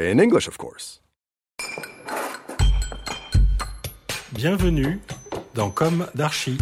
[0.00, 1.00] In English, of course.
[4.32, 4.98] Bienvenue
[5.54, 6.58] dans Comme d'Archi.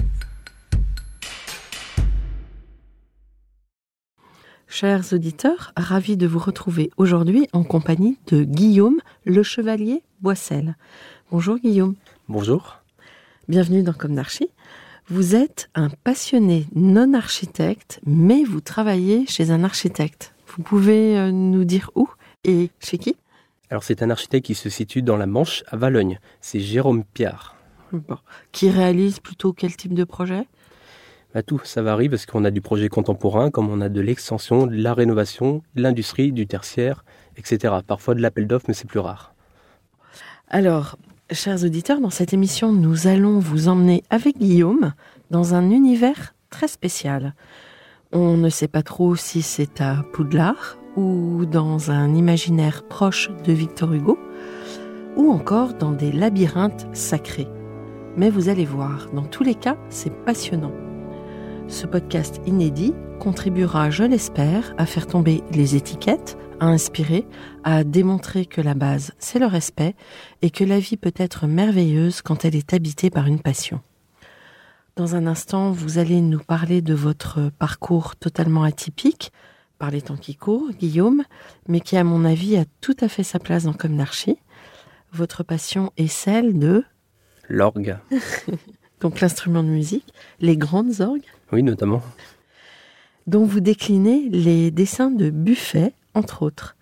[4.69, 10.77] Chers auditeurs, ravi de vous retrouver aujourd'hui en compagnie de Guillaume Le Chevalier Boissel.
[11.31, 11.95] Bonjour Guillaume,
[12.29, 12.83] Bonjour.
[13.49, 14.51] bienvenue dans Comme d'Archi.
[15.09, 20.35] Vous êtes un passionné non architecte, mais vous travaillez chez un architecte.
[20.49, 22.11] Vous pouvez euh, nous dire où
[22.45, 23.17] et chez qui?
[23.73, 26.21] Alors c'est un architecte qui se situe dans la Manche à Valogne.
[26.43, 27.57] C'est Jérôme Piard.
[27.91, 28.19] Bon.
[28.53, 30.47] Qui réalise plutôt quel type de projet?
[31.33, 34.67] Bah, tout, ça varie parce qu'on a du projet contemporain, comme on a de l'extension,
[34.67, 37.03] de la rénovation, de l'industrie, du tertiaire,
[37.39, 37.77] etc.
[37.87, 39.35] Parfois de l'appel d'offres, mais c'est plus rare.
[40.49, 40.99] Alors,
[41.31, 44.93] chers auditeurs, dans cette émission, nous allons vous emmener avec Guillaume
[45.31, 47.35] dans un univers très spécial.
[48.13, 53.53] On ne sait pas trop si c'est à Poudlard ou dans un imaginaire proche de
[53.53, 54.19] Victor Hugo
[55.17, 57.49] ou encore dans des labyrinthes sacrés.
[58.17, 60.73] Mais vous allez voir, dans tous les cas, c'est passionnant.
[61.69, 67.27] Ce podcast inédit contribuera, je l'espère, à faire tomber les étiquettes, à inspirer,
[67.65, 69.95] à démontrer que la base, c'est le respect
[70.43, 73.81] et que la vie peut être merveilleuse quand elle est habitée par une passion.
[74.97, 79.33] Dans un instant, vous allez nous parler de votre parcours totalement atypique,
[79.83, 81.25] par les temps qui courent, Guillaume,
[81.67, 83.91] mais qui, à mon avis, a tout à fait sa place dans Comme.
[85.13, 86.85] Votre passion est celle de,
[87.49, 87.99] L'orgue,
[89.01, 92.01] donc l'instrument de musique, les grandes orgues, oui notamment.
[93.27, 96.77] dont vous déclinez les dessins de Buffet, entre autres.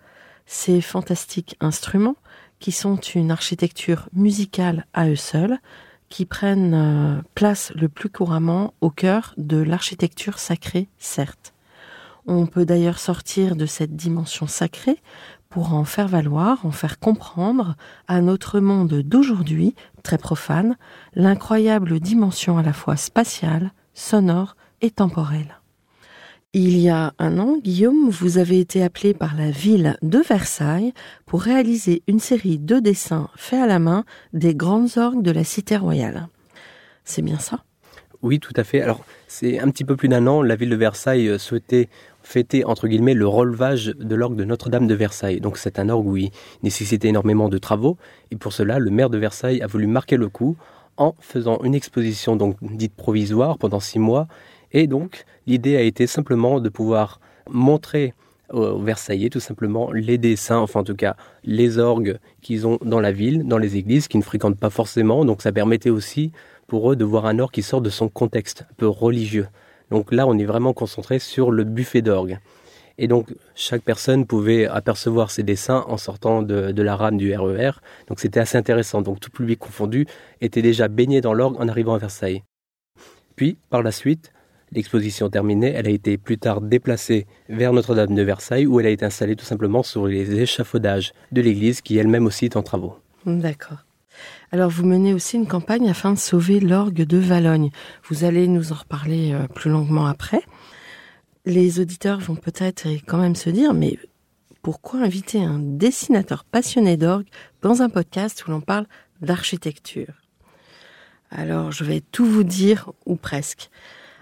[0.45, 2.17] Ces fantastiques instruments
[2.59, 5.57] qui sont une architecture musicale à eux seuls,
[6.09, 11.55] qui prennent euh, place le plus couramment au cœur de l'architecture sacrée, certes.
[12.27, 14.97] On peut d'ailleurs sortir de cette dimension sacrée
[15.49, 17.75] pour en faire valoir, en faire comprendre
[18.07, 20.77] à notre monde d'aujourd'hui, très profane,
[21.13, 25.57] l'incroyable dimension à la fois spatiale, sonore et temporelle.
[26.53, 30.93] Il y a un an, Guillaume, vous avez été appelé par la ville de Versailles
[31.25, 34.03] pour réaliser une série de dessins faits à la main
[34.33, 36.27] des grandes orgues de la cité royale.
[37.05, 37.63] C'est bien ça?
[38.21, 38.81] Oui, tout à fait.
[38.81, 41.87] Alors c'est un petit peu plus d'un an, la ville de Versailles euh, souhaitait
[42.23, 45.39] fêter entre guillemets le relevage de l'orgue de Notre-Dame de Versailles.
[45.39, 46.31] Donc c'est un orgue où il
[46.63, 47.97] nécessitait énormément de travaux
[48.31, 50.55] et pour cela le maire de Versailles a voulu marquer le coup
[50.97, 54.27] en faisant une exposition donc dite provisoire pendant six mois
[54.71, 58.13] et donc l'idée a été simplement de pouvoir montrer
[58.51, 62.99] aux Versaillais tout simplement les dessins, enfin en tout cas les orgues qu'ils ont dans
[62.99, 65.25] la ville, dans les églises, qu'ils ne fréquentent pas forcément.
[65.25, 66.31] Donc ça permettait aussi
[66.67, 69.47] pour eux de voir un orgue qui sort de son contexte un peu religieux.
[69.91, 72.39] Donc là, on est vraiment concentré sur le buffet d'orgue.
[72.97, 77.35] Et donc, chaque personne pouvait apercevoir ces dessins en sortant de, de la rame du
[77.35, 77.71] RER.
[78.07, 79.01] Donc, c'était assez intéressant.
[79.01, 80.07] Donc, tout public confondu
[80.39, 82.43] était déjà baigné dans l'orgue en arrivant à Versailles.
[83.35, 84.31] Puis, par la suite,
[84.71, 88.91] l'exposition terminée, elle a été plus tard déplacée vers Notre-Dame de Versailles, où elle a
[88.91, 92.95] été installée tout simplement sur les échafaudages de l'église, qui elle-même aussi est en travaux.
[93.25, 93.79] D'accord.
[94.51, 97.71] Alors vous menez aussi une campagne afin de sauver l'orgue de Valogne.
[98.09, 100.41] Vous allez nous en reparler euh, plus longuement après.
[101.45, 103.97] Les auditeurs vont peut-être quand même se dire, mais
[104.61, 107.27] pourquoi inviter un dessinateur passionné d'orgue
[107.61, 108.85] dans un podcast où l'on parle
[109.21, 110.13] d'architecture?
[111.31, 113.69] Alors je vais tout vous dire, ou presque.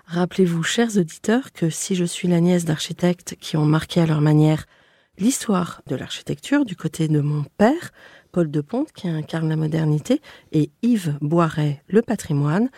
[0.06, 4.22] Rappelez-vous, chers auditeurs, que si je suis la nièce d'architectes qui ont marqué à leur
[4.22, 4.66] manière
[5.20, 7.92] l'histoire de l'architecture du côté de mon père,
[8.32, 10.22] Paul de Ponte, qui incarne la modernité,
[10.52, 12.70] et Yves Boiret, le patrimoine,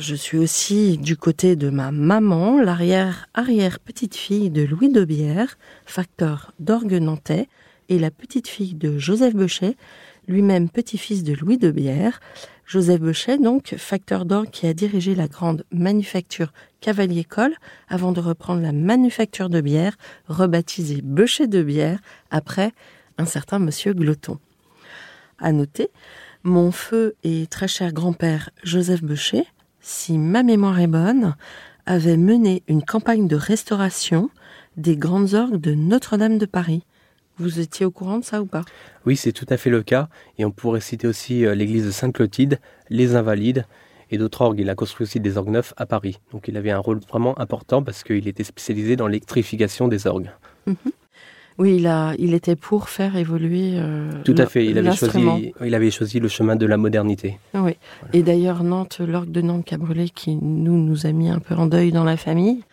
[0.00, 5.56] Je suis aussi du côté de ma maman, l'arrière-arrière petite-fille de Louis de Bière,
[5.86, 7.48] facteur d'orgue nantais,
[7.88, 9.76] et la petite-fille de Joseph Bechet,
[10.26, 12.20] lui-même petit-fils de Louis de Bière.
[12.66, 17.54] Joseph Bechet, donc, facteur d'orgue qui a dirigé la grande manufacture Cavalier-Coll
[17.88, 19.96] avant de reprendre la manufacture de bière,
[20.28, 22.00] rebaptisée Bechet de bière,
[22.30, 22.72] après
[23.18, 24.38] un certain monsieur Gloton.
[25.44, 25.90] À noter,
[26.42, 29.44] mon feu et très cher grand-père Joseph Bechet,
[29.82, 31.36] si ma mémoire est bonne,
[31.84, 34.30] avait mené une campagne de restauration
[34.78, 36.86] des grandes orgues de Notre-Dame de Paris.
[37.36, 38.62] Vous étiez au courant de ça ou pas?
[39.04, 40.08] Oui, c'est tout à fait le cas.
[40.38, 42.58] Et on pourrait citer aussi euh, l'église de Sainte-Clotilde,
[42.88, 43.66] les Invalides
[44.10, 44.60] et d'autres orgues.
[44.60, 46.20] Il a construit aussi des orgues neufs à Paris.
[46.32, 50.30] Donc il avait un rôle vraiment important parce qu'il était spécialisé dans l'électrification des orgues.
[50.66, 50.76] Mhm.
[51.56, 53.74] Oui, il, a, il était pour faire évoluer.
[53.74, 54.66] Euh, tout à fait.
[54.66, 57.38] Il avait, choisi, il avait choisi le chemin de la modernité.
[57.54, 57.76] Oui.
[58.12, 61.38] Et d'ailleurs, Nantes, l'orgue de Nantes qui a brûlé, qui nous, nous a mis un
[61.38, 62.64] peu en deuil dans la famille,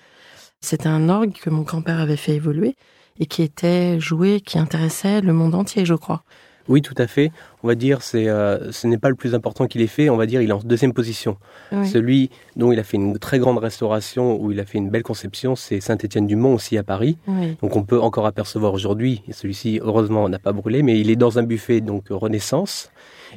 [0.61, 2.75] c'était un orgue que mon grand-père avait fait évoluer
[3.19, 6.23] et qui était joué, qui intéressait le monde entier, je crois.
[6.71, 7.33] Oui, tout à fait.
[7.63, 10.09] On va dire c'est euh, ce n'est pas le plus important qu'il ait fait.
[10.09, 11.35] On va dire il est en deuxième position.
[11.83, 15.03] Celui dont il a fait une très grande restauration, où il a fait une belle
[15.03, 17.17] conception, c'est Saint-Étienne-du-Mont aussi à Paris.
[17.61, 19.21] Donc on peut encore apercevoir aujourd'hui.
[19.31, 22.89] Celui-ci, heureusement, n'a pas brûlé, mais il est dans un buffet donc Renaissance.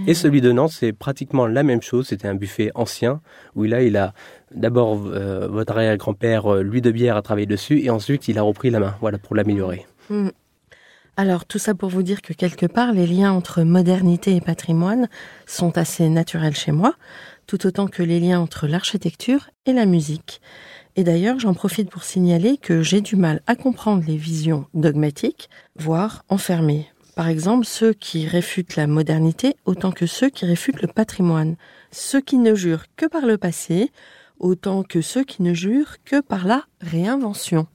[0.06, 2.08] Et celui de Nantes, c'est pratiquement la même chose.
[2.08, 3.20] C'était un buffet ancien
[3.56, 4.14] où là, il a
[4.54, 8.42] d'abord euh, votre arrière-grand-père euh, Louis de Bière a travaillé dessus et ensuite il a
[8.42, 9.86] repris la main, voilà, pour l'améliorer.
[10.10, 10.28] Mm.
[11.16, 15.08] Alors tout ça pour vous dire que quelque part les liens entre modernité et patrimoine
[15.46, 16.96] sont assez naturels chez moi,
[17.46, 20.40] tout autant que les liens entre l'architecture et la musique.
[20.96, 25.48] Et d'ailleurs j'en profite pour signaler que j'ai du mal à comprendre les visions dogmatiques,
[25.76, 26.88] voire enfermées.
[27.14, 31.54] Par exemple ceux qui réfutent la modernité autant que ceux qui réfutent le patrimoine,
[31.92, 33.92] ceux qui ne jurent que par le passé,
[34.40, 37.68] autant que ceux qui ne jurent que par la réinvention.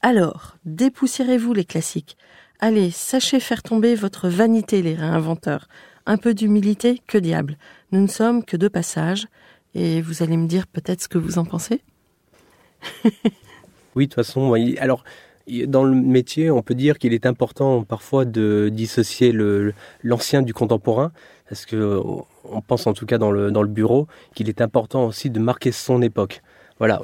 [0.00, 2.16] Alors, dépoussiérez-vous les classiques,
[2.60, 5.68] Allez, sachez faire tomber votre vanité, les réinventeurs.
[6.06, 7.56] Un peu d'humilité, que diable.
[7.92, 9.28] Nous ne sommes que de passage,
[9.76, 11.80] et vous allez me dire peut-être ce que vous en pensez
[13.94, 15.04] Oui, de toute façon, alors
[15.66, 19.32] dans le métier, on peut dire qu'il est important parfois de dissocier
[20.02, 21.12] l'ancien du contemporain,
[21.48, 22.00] parce que
[22.44, 25.38] on pense en tout cas dans le, dans le bureau qu'il est important aussi de
[25.38, 26.42] marquer son époque.
[26.78, 27.00] Voilà,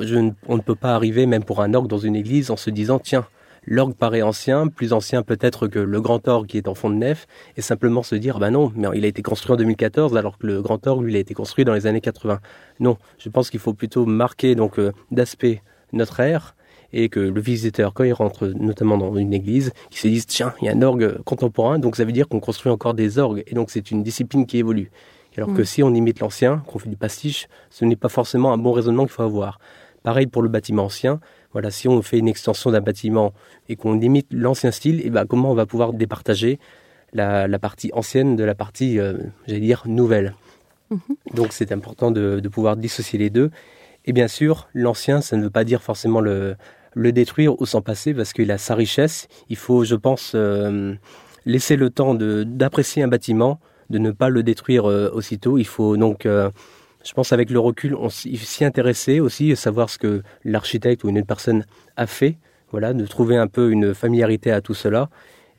[0.48, 2.98] on ne peut pas arriver même pour un orgue dans une église en se disant
[2.98, 3.26] tiens,
[3.66, 6.96] l'orgue paraît ancien, plus ancien peut-être que le grand orgue qui est en fond de
[6.96, 7.26] nef,
[7.56, 10.46] et simplement se dire, bah non, mais il a été construit en 2014 alors que
[10.46, 12.40] le grand orgue, lui, il a été construit dans les années 80.
[12.80, 15.62] Non, je pense qu'il faut plutôt marquer donc euh, d'aspect
[15.92, 16.54] notre ère
[16.92, 20.54] et que le visiteur, quand il rentre notamment dans une église, qu'il se dise, tiens,
[20.62, 23.42] il y a un orgue contemporain, donc ça veut dire qu'on construit encore des orgues,
[23.48, 24.90] et donc c'est une discipline qui évolue.
[25.36, 25.64] Alors que mm.
[25.64, 29.04] si on imite l'ancien, qu'on fait du pastiche, ce n'est pas forcément un bon raisonnement
[29.04, 29.58] qu'il faut avoir.
[30.04, 31.18] Pareil pour le bâtiment ancien,
[31.54, 33.32] voilà, si on fait une extension d'un bâtiment
[33.68, 36.58] et qu'on limite l'ancien style, et eh ben comment on va pouvoir départager
[37.12, 39.14] la, partie ancienne de la partie, euh,
[39.46, 40.34] j'allais dire, nouvelle.
[40.90, 40.98] Mhm.
[41.34, 43.50] Donc c'est important de, pouvoir dissocier les deux.
[44.04, 46.56] Et bien sûr, l'ancien, ça ne veut pas dire forcément le,
[46.94, 49.28] le détruire ou s'en passer parce qu'il a sa richesse.
[49.48, 50.94] Il faut, je pense, euh,
[51.46, 53.60] laisser le temps d'apprécier un bâtiment,
[53.90, 55.56] de ne pas le détruire euh, aussitôt.
[55.56, 56.26] Il faut donc
[57.04, 61.18] je pense avec le recul, on s'y intéresser aussi, savoir ce que l'architecte ou une
[61.18, 61.64] autre personne
[61.96, 62.38] a fait,
[62.70, 65.10] voilà, de trouver un peu une familiarité à tout cela.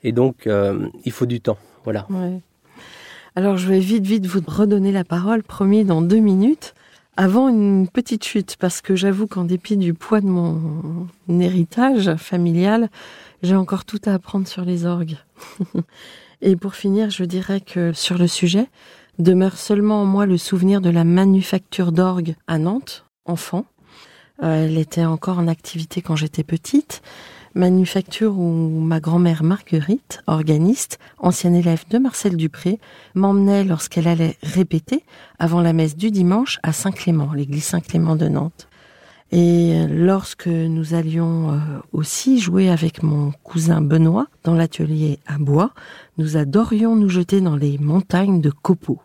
[0.04, 2.08] Et donc, euh, il faut du temps, voilà.
[3.36, 6.74] Alors, je vais vite, vite vous redonner la parole, promis, dans deux minutes,
[7.16, 12.90] avant une petite chute, parce que j'avoue qu'en dépit du poids de mon héritage familial,
[13.44, 15.18] j'ai encore tout à apprendre sur les orgues.
[16.42, 18.68] Et pour finir, je dirais que sur le sujet,
[19.20, 23.66] demeure seulement en moi le souvenir de la manufacture d'orgue à Nantes, enfant.
[24.44, 27.02] Euh, elle était encore en activité quand j'étais petite.
[27.54, 32.80] Manufacture où ma grand-mère Marguerite, organiste, ancienne élève de Marcel Dupré,
[33.14, 35.04] m'emmenait lorsqu'elle allait répéter
[35.40, 38.68] avant la messe du dimanche à Saint-Clément, l'église Saint-Clément de Nantes.
[39.32, 41.58] Et lorsque nous allions euh,
[41.92, 45.72] aussi jouer avec mon cousin Benoît dans l'atelier à bois,
[46.18, 49.02] nous adorions nous jeter dans les montagnes de copeaux.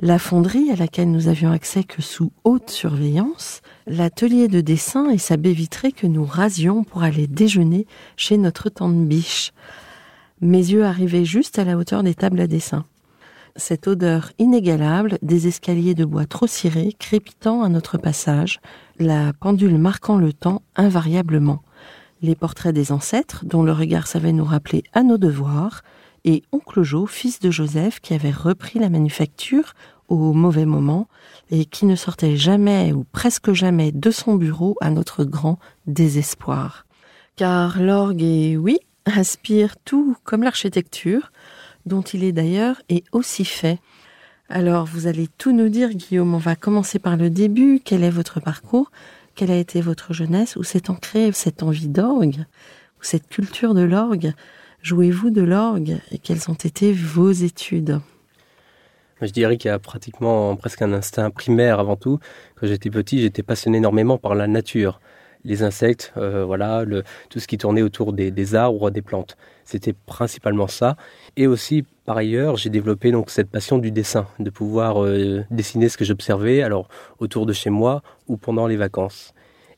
[0.00, 5.18] La fonderie à laquelle nous avions accès que sous haute surveillance, l'atelier de dessin et
[5.18, 9.52] sa baie vitrée que nous rasions pour aller déjeuner chez notre tante Biche.
[10.40, 12.84] Mes yeux arrivaient juste à la hauteur des tables à dessin.
[13.58, 18.60] Cette odeur inégalable des escaliers de bois trop cirés crépitant à notre passage,
[19.00, 21.62] la pendule marquant le temps invariablement,
[22.22, 25.82] les portraits des ancêtres dont le regard savait nous rappeler à nos devoirs,
[26.24, 29.74] et oncle Jo, fils de Joseph, qui avait repris la manufacture
[30.06, 31.08] au mauvais moment
[31.50, 36.86] et qui ne sortait jamais ou presque jamais de son bureau à notre grand désespoir.
[37.34, 41.32] Car l'orgue est, oui, aspire tout comme l'architecture,
[41.88, 43.80] dont il est d'ailleurs et aussi fait.
[44.48, 47.80] Alors vous allez tout nous dire, Guillaume, on va commencer par le début.
[47.84, 48.90] Quel est votre parcours?
[49.34, 50.56] Quelle a été votre jeunesse?
[50.56, 52.44] Où s'est ancrée cette envie d'orgue?
[53.00, 54.32] Ou cette culture de l'orgue?
[54.82, 55.98] Jouez-vous de l'orgue?
[56.10, 58.00] Et quelles ont été vos études?
[59.20, 62.20] Je dirais qu'il y a pratiquement presque un instinct primaire avant tout.
[62.54, 65.00] Quand j'étais petit, j'étais passionné énormément par la nature
[65.44, 66.84] les insectes, euh, voilà,
[67.30, 69.36] tout ce qui tournait autour des, arbres, des plantes.
[69.64, 70.96] C'était principalement ça.
[71.36, 75.88] Et aussi, par ailleurs, j'ai développé donc cette passion du dessin, de pouvoir euh, dessiner
[75.88, 79.34] ce que j'observais, alors autour de chez moi ou pendant les vacances.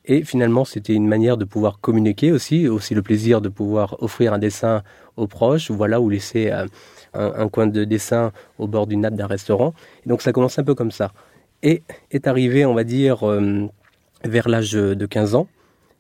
[0.07, 4.33] Et finalement, c'était une manière de pouvoir communiquer aussi, aussi le plaisir de pouvoir offrir
[4.33, 4.83] un dessin
[5.17, 6.67] aux proches, voilà, ou laisser euh,
[7.13, 9.75] un, un, coin de dessin au bord d'une nappe d'un restaurant.
[10.05, 11.13] Et donc ça commence un peu comme ça.
[11.63, 13.23] Et est arrivé, on va dire,
[14.25, 15.49] vers l'âge de 15 ans,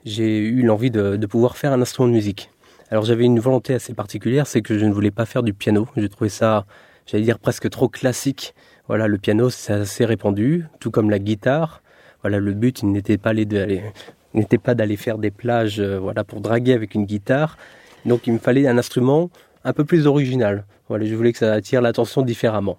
[0.05, 2.51] j'ai eu l'envie de, pouvoir faire un instrument de musique.
[2.91, 5.87] Alors j'avais une volonté assez particulière, c'est que je ne voulais pas faire du piano.
[5.97, 6.65] J'ai trouvé ça,
[7.07, 8.55] j'allais dire presque trop classique.
[8.89, 11.83] Voilà, le piano c'est assez répandu, tout comme la guitare.
[12.23, 13.83] Voilà, le but n'était pas d'aller,
[14.35, 17.57] n'était pas d'aller faire des plages, euh, voilà, pour draguer avec une guitare.
[18.05, 19.31] Donc il me fallait un instrument
[19.65, 20.65] un peu plus original.
[20.89, 22.79] Voilà, je voulais que ça attire l'attention différemment.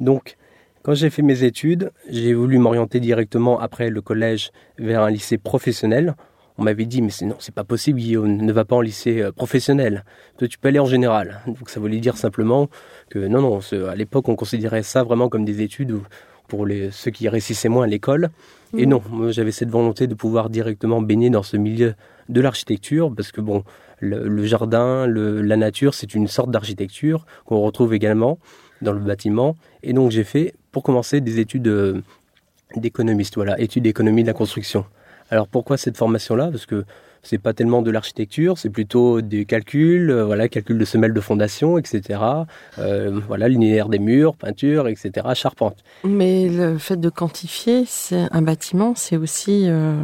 [0.00, 0.36] Donc
[0.84, 5.38] quand j'ai fait mes études, j'ai voulu m'orienter directement après le collège vers un lycée
[5.38, 6.14] professionnel.
[6.58, 9.32] On m'avait dit, mais non, c'est pas possible, Guillaume, ne va pas en lycée euh,
[9.32, 10.04] professionnel.
[10.36, 11.40] Toi, tu peux aller en général.
[11.46, 12.68] Donc ça voulait dire simplement
[13.08, 15.98] que non, non, à l'époque, on considérait ça vraiment comme des études
[16.48, 18.28] pour les, ceux qui réussissaient moins à l'école.
[18.76, 18.90] Et mmh.
[18.90, 21.94] non, j'avais cette volonté de pouvoir directement baigner dans ce milieu
[22.28, 23.64] de l'architecture, parce que bon,
[24.00, 28.38] le, le jardin, le, la nature, c'est une sorte d'architecture qu'on retrouve également
[28.82, 29.56] dans le bâtiment.
[29.82, 32.02] Et donc j'ai fait, pour commencer, des études euh,
[32.74, 34.84] d'économiste, voilà, études d'économie de la construction.
[35.30, 36.50] Alors pourquoi cette formation-là?
[36.50, 36.84] Parce que
[37.22, 41.20] c'est pas tellement de l'architecture, c'est plutôt des calculs, euh, voilà, calcul de semelles de
[41.20, 42.20] fondation, etc.
[42.80, 45.28] Euh, voilà, linéaire des murs, peinture, etc.
[45.34, 45.76] Charpente.
[46.02, 49.94] Mais le fait de quantifier, un bâtiment, c'est aussi euh,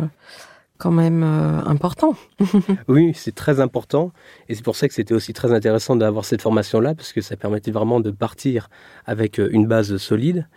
[0.80, 2.16] quand même euh, important.
[2.88, 4.10] oui, c'est très important.
[4.48, 7.36] Et c'est pour ça que c'était aussi très intéressant d'avoir cette formation-là, parce que ça
[7.36, 8.68] permettait vraiment de partir
[9.06, 10.48] avec euh, une base solide.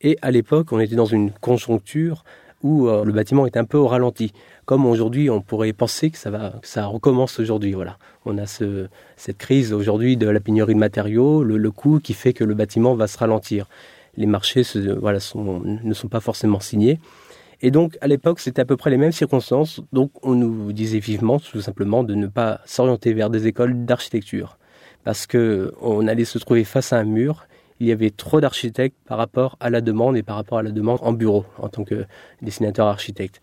[0.00, 2.24] Et à l'époque, on était dans une conjoncture
[2.62, 4.32] où euh, le bâtiment est un peu au ralenti.
[4.64, 7.72] Comme aujourd'hui, on pourrait penser que ça va, que ça recommence aujourd'hui.
[7.72, 8.86] Voilà, on a ce,
[9.16, 12.54] cette crise aujourd'hui de la pénurie de matériaux, le, le, coût qui fait que le
[12.54, 13.66] bâtiment va se ralentir.
[14.16, 17.00] Les marchés se, voilà, sont, ne sont pas forcément signés.
[17.64, 19.80] Et donc, à l'époque, c'était à peu près les mêmes circonstances.
[19.92, 24.58] Donc, on nous disait vivement, tout simplement, de ne pas s'orienter vers des écoles d'architecture.
[25.04, 27.46] Parce que on allait se trouver face à un mur.
[27.78, 30.72] Il y avait trop d'architectes par rapport à la demande et par rapport à la
[30.72, 32.04] demande en bureau, en tant que
[32.42, 33.40] dessinateur architecte.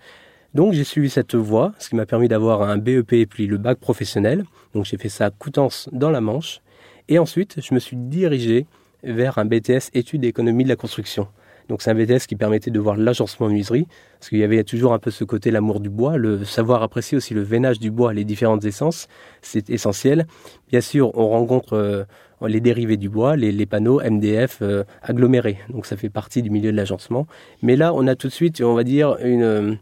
[0.54, 3.80] Donc, j'ai suivi cette voie, ce qui m'a permis d'avoir un BEP puis le bac
[3.80, 4.44] professionnel.
[4.74, 6.62] Donc, j'ai fait ça à Coutances dans la Manche.
[7.08, 8.66] Et ensuite, je me suis dirigé
[9.04, 11.28] vers un BTS études d'économie de la construction.
[11.70, 13.88] Donc c'est un BTS qui permettait de voir l'agencement menuiserie,
[14.20, 17.16] parce qu'il y avait toujours un peu ce côté l'amour du bois, le savoir apprécier
[17.16, 19.08] aussi le veinage du bois, les différentes essences,
[19.44, 20.26] c'est essentiel.
[20.70, 22.04] Bien sûr, on rencontre euh,
[22.48, 26.72] les dérivés du bois, les, panneaux MDF euh, agglomérés, donc ça fait partie du milieu
[26.72, 27.28] de l'agencement.
[27.62, 29.74] Mais là, on a tout de suite, on va dire, une, euh,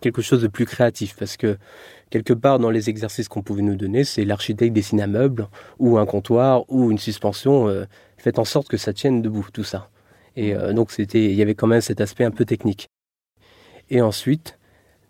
[0.00, 1.56] quelque chose de plus créatif, parce que
[2.10, 5.46] quelque part dans les exercices qu'on pouvait nous donner, c'est l'architecte dessine un meuble,
[5.78, 7.86] ou un comptoir, ou une suspension,
[8.18, 9.88] faites en sorte que ça tienne debout, tout ça.
[10.36, 12.88] Et euh, donc c'était, il y avait quand même cet aspect un peu technique.
[13.90, 14.58] Et ensuite,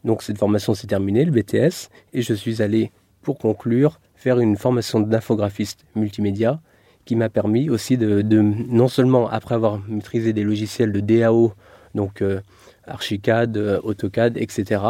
[0.05, 2.91] donc cette formation s'est terminée, le BTS, et je suis allé,
[3.23, 6.61] pour conclure, faire une formation d'infographiste multimédia
[7.05, 11.53] qui m'a permis aussi de, non seulement après avoir maîtrisé des logiciels de DAO,
[11.95, 12.41] donc euh,
[12.87, 14.81] Archicad, euh, AutoCAD, etc.,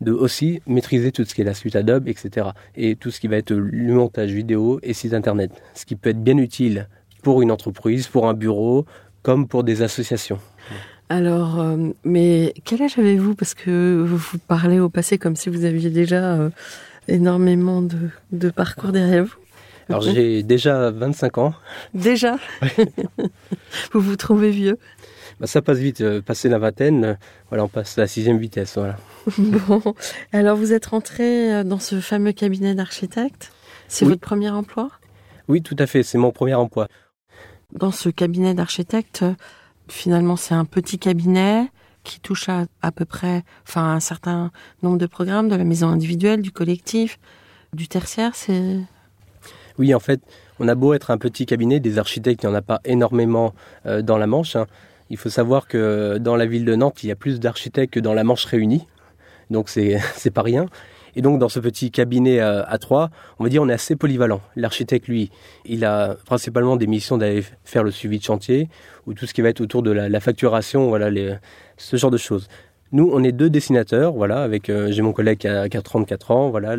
[0.00, 2.50] de aussi maîtriser tout ce qui est la suite Adobe, etc.
[2.76, 5.50] Et tout ce qui va être le montage vidéo et site internet.
[5.74, 6.88] Ce qui peut être bien utile
[7.24, 8.86] pour une entreprise, pour un bureau,
[9.22, 10.38] comme pour des associations.
[11.08, 13.34] Alors, euh, mais quel âge avez-vous?
[13.34, 16.50] Parce que vous, parlez au passé comme si vous aviez déjà euh,
[17.08, 19.34] énormément de, de, parcours derrière vous.
[19.88, 21.54] Alors j'ai déjà 25 ans.
[21.94, 22.36] Déjà?
[23.92, 24.76] Vous vous trouvez vieux?
[25.40, 26.02] Bah, Ça passe vite.
[26.02, 27.16] Euh, passer la vingtaine,
[27.48, 28.74] voilà, on passe à la sixième vitesse.
[28.74, 28.96] Voilà.
[29.38, 29.94] bon,
[30.34, 33.50] alors vous êtes rentré dans ce fameux cabinet d'architecte?
[33.88, 34.10] C'est oui.
[34.10, 34.90] votre premier emploi?
[35.48, 36.02] Oui, tout à fait.
[36.02, 36.88] C'est mon premier emploi.
[37.74, 39.24] Dans ce cabinet d'architecte,
[39.88, 41.70] finalement, c'est un petit cabinet
[42.02, 44.50] qui touche à, peu près, enfin, un certain
[44.82, 47.18] nombre de programmes de la maison individuelle, du collectif,
[47.74, 48.34] du tertiaire.
[48.34, 48.78] C'est
[49.78, 50.20] oui, en fait,
[50.58, 53.54] on a beau être un petit cabinet, des architectes, il n'y en a pas énormément
[53.86, 54.56] euh, dans la Manche.
[54.56, 54.66] Hein.
[55.08, 58.00] Il faut savoir que dans la ville de Nantes, il y a plus d'architectes que
[58.00, 58.86] dans la Manche réunie.
[59.50, 60.66] Donc c'est pas rien.
[61.18, 63.10] Et donc dans ce petit cabinet à, trois,
[63.40, 64.40] on va dire on est assez polyvalent.
[64.54, 65.32] L'architecte lui,
[65.64, 68.68] il a principalement des missions d'aller faire le suivi de chantier
[69.04, 71.10] ou tout ce qui va être autour de la, facturation, voilà
[71.76, 72.46] ce genre de choses.
[72.92, 76.30] Nous, on est deux dessinateurs, voilà, euh, j'ai mon collègue qui a, qui a 34
[76.30, 76.76] ans, voilà,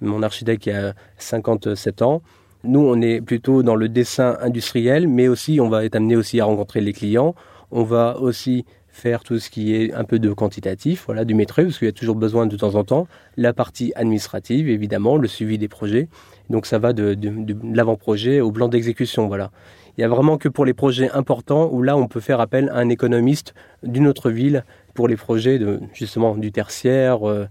[0.00, 2.22] mon architecte qui a 57 ans.
[2.62, 6.38] Nous, on est plutôt dans le dessin industriel, mais aussi on va être amené aussi
[6.38, 7.34] à rencontrer les clients.
[7.72, 11.66] On va aussi faire tout ce qui est un peu de quantitatif, voilà, du maîtrise,
[11.66, 13.06] parce qu'il y a toujours besoin de temps en temps.
[13.36, 16.08] La partie administrative, évidemment, le suivi des projets.
[16.48, 17.16] Donc ça va de,
[17.62, 19.50] l'avant-projet au plan d'exécution, voilà.
[19.96, 22.70] Il y a vraiment que pour les projets importants où là on peut faire appel
[22.70, 27.28] à un économiste d'une autre ville pour les projets de justement du tertiaire.
[27.28, 27.46] euh,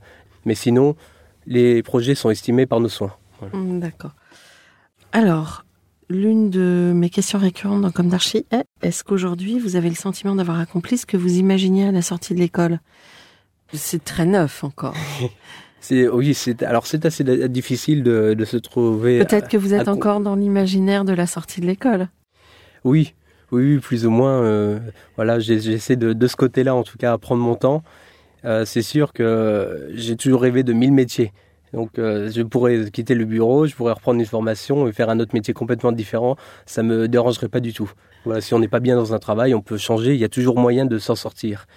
[0.45, 0.95] mais sinon,
[1.45, 3.13] les projets sont estimés par nos soins.
[3.53, 4.11] Mm, D'accord.
[5.11, 5.65] Alors,
[6.09, 10.35] l'une de mes questions récurrentes dans Comme d'Archie est est-ce qu'aujourd'hui vous avez le sentiment
[10.35, 12.79] d'avoir accompli ce que vous imaginiez à la sortie de l'école?
[13.73, 14.95] C'est très neuf encore.
[15.81, 19.19] C'est oui, c'est alors c'est assez difficile de, de se trouver.
[19.19, 22.09] Peut-être que vous êtes à- encore dans l'imaginaire de la sortie de l'école.
[22.83, 23.13] Oui,
[23.53, 24.43] oui, plus ou moins.
[24.43, 24.77] euh,
[25.15, 27.81] voilà, j'essaie de, de ce côté-là, en tout cas, à prendre mon temps.
[28.43, 31.31] Euh, c'est sûr que j'ai toujours rêvé de mille métiers.
[31.73, 35.19] Donc, euh, je pourrais quitter le bureau, je pourrais reprendre une formation et faire un
[35.19, 36.35] autre métier complètement différent.
[36.65, 37.91] Ça me dérangerait pas du tout.
[38.25, 40.13] Voilà, si on n'est pas bien dans un travail, on peut changer.
[40.13, 41.67] Il y a toujours moyen de s'en sortir.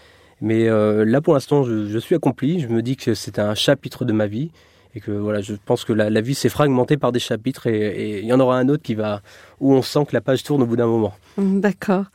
[0.40, 2.60] Mais euh, là, pour l'instant, je, suis accompli.
[2.60, 4.50] Je me dis que c'est un chapitre de ma vie
[4.94, 8.20] et que voilà, je pense que la, la vie s'est fragmentée par des chapitres et,
[8.20, 9.22] il y en aura un autre qui va
[9.60, 11.14] où on sent que la page tourne au bout d'un moment.
[11.38, 12.06] D'accord.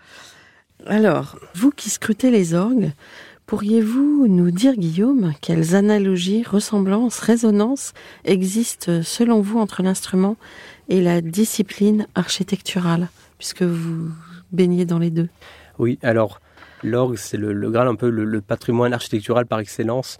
[0.85, 2.91] Alors, vous qui scrutez les orgues,
[3.47, 7.93] pourriez-vous nous dire, Guillaume, quelles analogies, ressemblances, résonances
[8.25, 10.35] existent selon vous entre l'instrument
[10.89, 14.11] et la discipline architecturale, puisque vous
[14.51, 15.29] baignez dans les deux?
[15.79, 16.41] Oui, alors
[16.83, 20.17] l'orgue, c'est le, le Graal, un peu le, patrimoine architectural par excellence,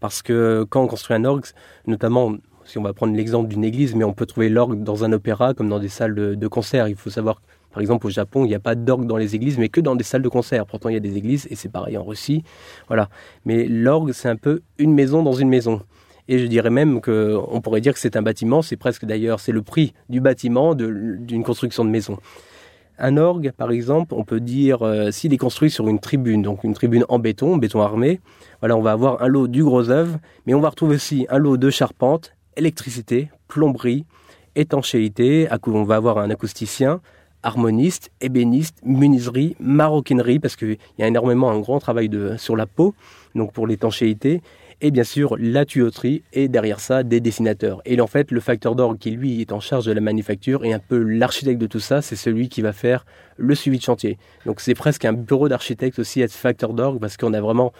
[0.00, 1.44] parce que quand on construit un orgue,
[1.86, 2.34] notamment
[2.64, 5.52] si on va prendre l'exemple d'une église, mais on peut trouver l'orgue dans un opéra
[5.52, 6.88] comme dans des salles de, de concert.
[6.88, 9.58] Il faut savoir, par exemple, au Japon, il n'y a pas d'orgue dans les églises,
[9.58, 10.66] mais que dans des salles de concert.
[10.66, 12.42] Pourtant, il y a des églises, et c'est pareil en Russie.
[12.88, 13.08] Voilà.
[13.44, 15.80] Mais l'orgue, c'est un peu une maison dans une maison.
[16.28, 19.40] Et je dirais même que on pourrait dire que c'est un bâtiment, c'est presque d'ailleurs,
[19.40, 22.18] c'est le prix du bâtiment d'une construction de maison.
[22.98, 26.62] Un orgue, par exemple, on peut dire euh, s'il est construit sur une tribune, donc
[26.64, 28.20] une tribune en béton, béton armé,
[28.60, 31.38] voilà, on va avoir un lot du gros œuvre, mais on va retrouver aussi un
[31.38, 34.04] lot de charpente, électricité, plomberie,
[34.54, 37.00] étanchéité, on va avoir un acousticien,
[37.42, 42.94] harmoniste, ébéniste, menuiserie, maroquinerie, parce qu'il y a énormément un grand travail sur la peau,
[43.34, 44.42] donc pour l'étanchéité,
[44.82, 47.82] et bien sûr la tuyauterie, et derrière ça, des dessinateurs.
[47.84, 50.72] Et en fait, le facteur d'orgue qui, lui, est en charge de la manufacture, et
[50.72, 53.04] un peu l'architecte de tout ça, c'est celui qui va faire
[53.36, 54.18] le suivi de chantier.
[54.46, 57.72] Donc c'est presque un bureau d'architecte aussi, être facteur d'orgue, parce qu'on a vraiment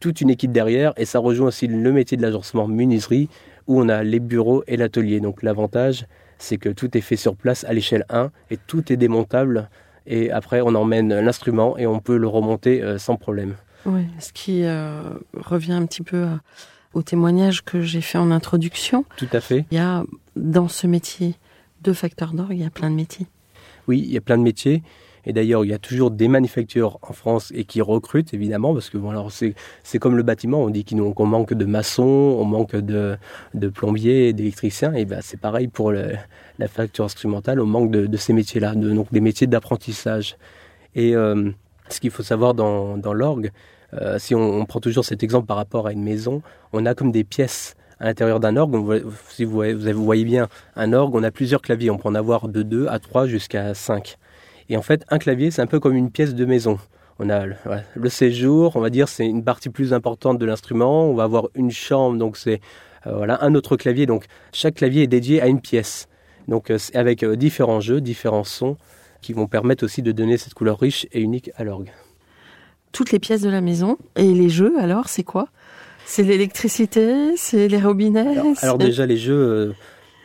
[0.00, 3.28] toute une équipe derrière, et ça rejoint aussi le métier de l'agencement menuiserie,
[3.66, 5.20] où on a les bureaux et l'atelier.
[5.20, 6.06] Donc l'avantage,
[6.38, 9.68] c'est que tout est fait sur place à l'échelle 1, et tout est démontable,
[10.06, 13.54] et après on emmène l'instrument, et on peut le remonter euh, sans problème.
[13.86, 15.02] Oui, ce qui euh,
[15.34, 16.40] revient un petit peu à-
[16.94, 19.04] au témoignage que j'ai fait en introduction.
[19.16, 19.66] Tout à fait.
[19.70, 20.04] Il y a
[20.36, 21.34] dans ce métier
[21.82, 23.26] de facteur d'orgue, il y a plein de métiers.
[23.86, 24.82] Oui, il y a plein de métiers.
[25.26, 28.90] Et d'ailleurs, il y a toujours des manufactures en France et qui recrutent, évidemment, parce
[28.90, 32.02] que bon, c'est, comme le bâtiment, on dit qu'on manque de maçons,
[32.38, 33.16] on manque de,
[33.54, 38.32] de plombiers, d'électriciens, et ben c'est pareil pour la facture instrumentale, on manque de, ces
[38.32, 40.36] métiers-là, donc des métiers d'apprentissage.
[40.94, 41.50] Et euh,
[41.88, 43.50] ce qu'il faut savoir dans, dans l'orgue,
[43.94, 47.10] euh, si on, prend toujours cet exemple par rapport à une maison, on a comme
[47.10, 49.02] des pièces à l'intérieur d'un orgue.
[49.30, 52.48] Si vous vous voyez bien un orgue, on a plusieurs claviers, on peut en avoir
[52.48, 54.18] de 2 à 3 jusqu'à 5.
[54.68, 56.78] Et en fait, un clavier, c'est un peu comme une pièce de maison.
[57.18, 61.10] On a le, séjour, on va dire, c'est une partie plus importante de l'instrument.
[61.10, 62.60] On va avoir une chambre, donc c'est
[63.06, 64.06] euh, voilà un autre clavier.
[64.06, 66.08] Donc chaque clavier est dédié à une pièce.
[66.46, 68.76] Donc euh, avec euh, différents jeux, différents sons
[69.20, 71.90] qui vont permettre aussi de donner cette couleur riche et unique à l'orgue.
[72.92, 73.98] Toutes les pièces de la maison.
[74.14, 75.48] Et les jeux, alors, c'est quoi?
[76.06, 77.36] C'est l'électricité?
[77.36, 78.28] C'est les robinets?
[78.28, 79.74] Alors, alors déjà les jeux,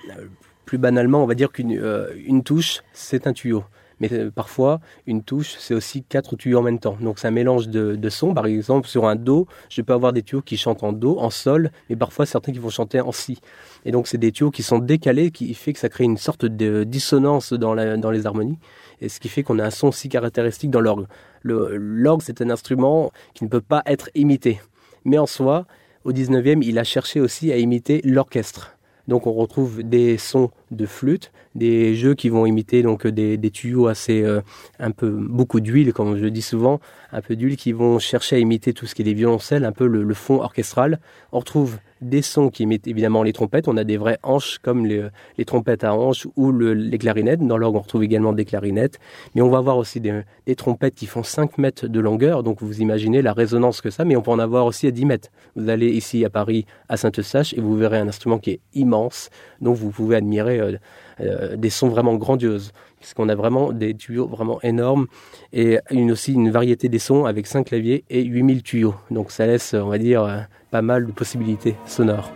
[0.09, 0.27] euh,
[0.65, 1.81] plus banalement, on va dire qu'une
[2.25, 3.63] une touche, c'est un tuyau.
[4.03, 6.97] Mais euh, parfois, une touche, c'est aussi quatre tuyaux en même temps.
[6.99, 8.33] Donc c'est un mélange de, sons.
[8.33, 11.29] Par exemple, sur un do, je peux avoir des tuyaux qui chantent en do, en
[11.29, 13.39] sol, mais parfois certains qui vont chanter en si.
[13.85, 16.45] Et donc c'est des tuyaux qui sont décalés, qui fait que ça crée une sorte
[16.45, 18.59] de dissonance dans, dans les harmonies.
[18.99, 21.07] Et ce qui fait qu'on a un son si caractéristique dans l'orgue.
[21.43, 24.59] L'orgue, c'est un instrument qui ne peut pas être imité.
[25.05, 25.65] Mais en soi,
[26.03, 28.77] au 19e, il a cherché aussi à imiter l'orchestre.
[29.07, 33.87] Donc on retrouve des sons de flûte, des jeux qui vont imiter donc des, tuyaux
[33.87, 34.41] assez euh,
[34.79, 36.79] un peu beaucoup d'huile comme je dis souvent,
[37.11, 39.71] un peu d'huile qui vont chercher à imiter tout ce qui est des violoncelles, un
[39.71, 40.99] peu le, le fond orchestral.
[41.31, 43.67] On retrouve des sons qui imitent évidemment les trompettes.
[43.67, 45.09] On a des vraies hanches comme les,
[45.45, 47.45] trompettes à hanches ou le, les clarinettes.
[47.45, 48.99] Dans l'orgue, on retrouve également des clarinettes.
[49.35, 50.23] Mais on va avoir aussi des,
[50.55, 52.43] trompettes qui font 5 mètres de longueur.
[52.43, 54.05] Donc vous imaginez la résonance que ça.
[54.05, 55.29] Mais on peut en avoir aussi à 10 mètres.
[55.55, 59.29] Vous allez ici à Paris, à Saint-Eustache, et vous verrez un instrument qui est immense.
[59.61, 60.77] Donc vous pouvez admirer euh,
[61.19, 62.71] euh, des sons vraiment grandioses.
[63.03, 65.07] Puisqu'on a vraiment des tuyaux vraiment énormes
[65.51, 68.95] et une, aussi une variété des sons avec 5 claviers et 8000 tuyaux.
[69.11, 70.37] Donc ça laisse, on va dire, euh,
[70.71, 72.31] pas mal de possibilités sonores.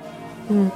[0.49, 0.67] Mm.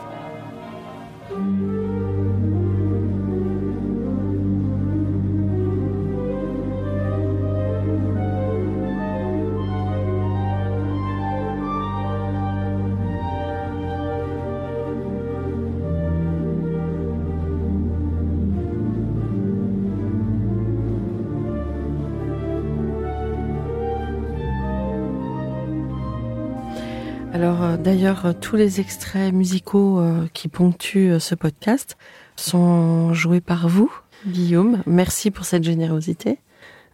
[27.42, 31.98] Alors euh, d'ailleurs, euh, tous les extraits musicaux euh, qui ponctuent ce podcast
[32.36, 33.92] sont joués par vous,
[34.28, 34.84] Guillaume.
[34.86, 36.38] Merci pour cette générosité.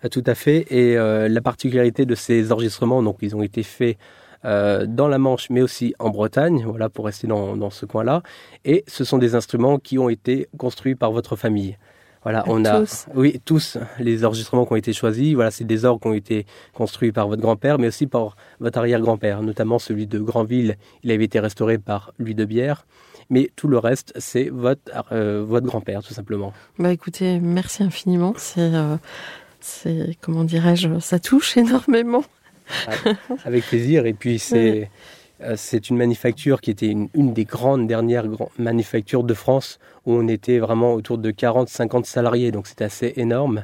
[0.09, 0.65] Tout à fait.
[0.69, 3.97] Et la particularité de ces enregistrements, donc ils ont été faits
[4.43, 8.21] dans la Manche, mais aussi en Bretagne, voilà, pour rester dans ce coin-là.
[8.63, 11.77] Et ce sont des instruments qui ont été construits par votre famille.
[12.27, 13.05] Voilà, on a, Tous.
[13.15, 15.33] oui, tous les enregistrements qui ont été choisis.
[15.33, 18.79] Voilà, c'est des orgues qui ont été construits par votre grand-père, mais aussi par votre
[18.79, 20.75] arrière-grand-père, notamment celui de Granville.
[21.03, 22.85] Il avait été restauré par Louis de Bière.
[23.29, 24.81] Mais tout le reste, c'est votre,
[25.13, 26.51] euh, votre grand-père, tout simplement.
[26.77, 28.33] Bah écoutez, merci infiniment.
[28.35, 28.97] C'est, euh,
[29.61, 32.25] c'est comment dirais-je, ça touche énormément.
[33.45, 34.05] Avec plaisir.
[34.05, 34.89] Et puis, c'est.
[35.55, 38.25] C'est une manufacture qui était une, des grandes dernières
[38.57, 43.63] manufactures de France où on était vraiment autour de 40-50 salariés, donc c'était assez énorme.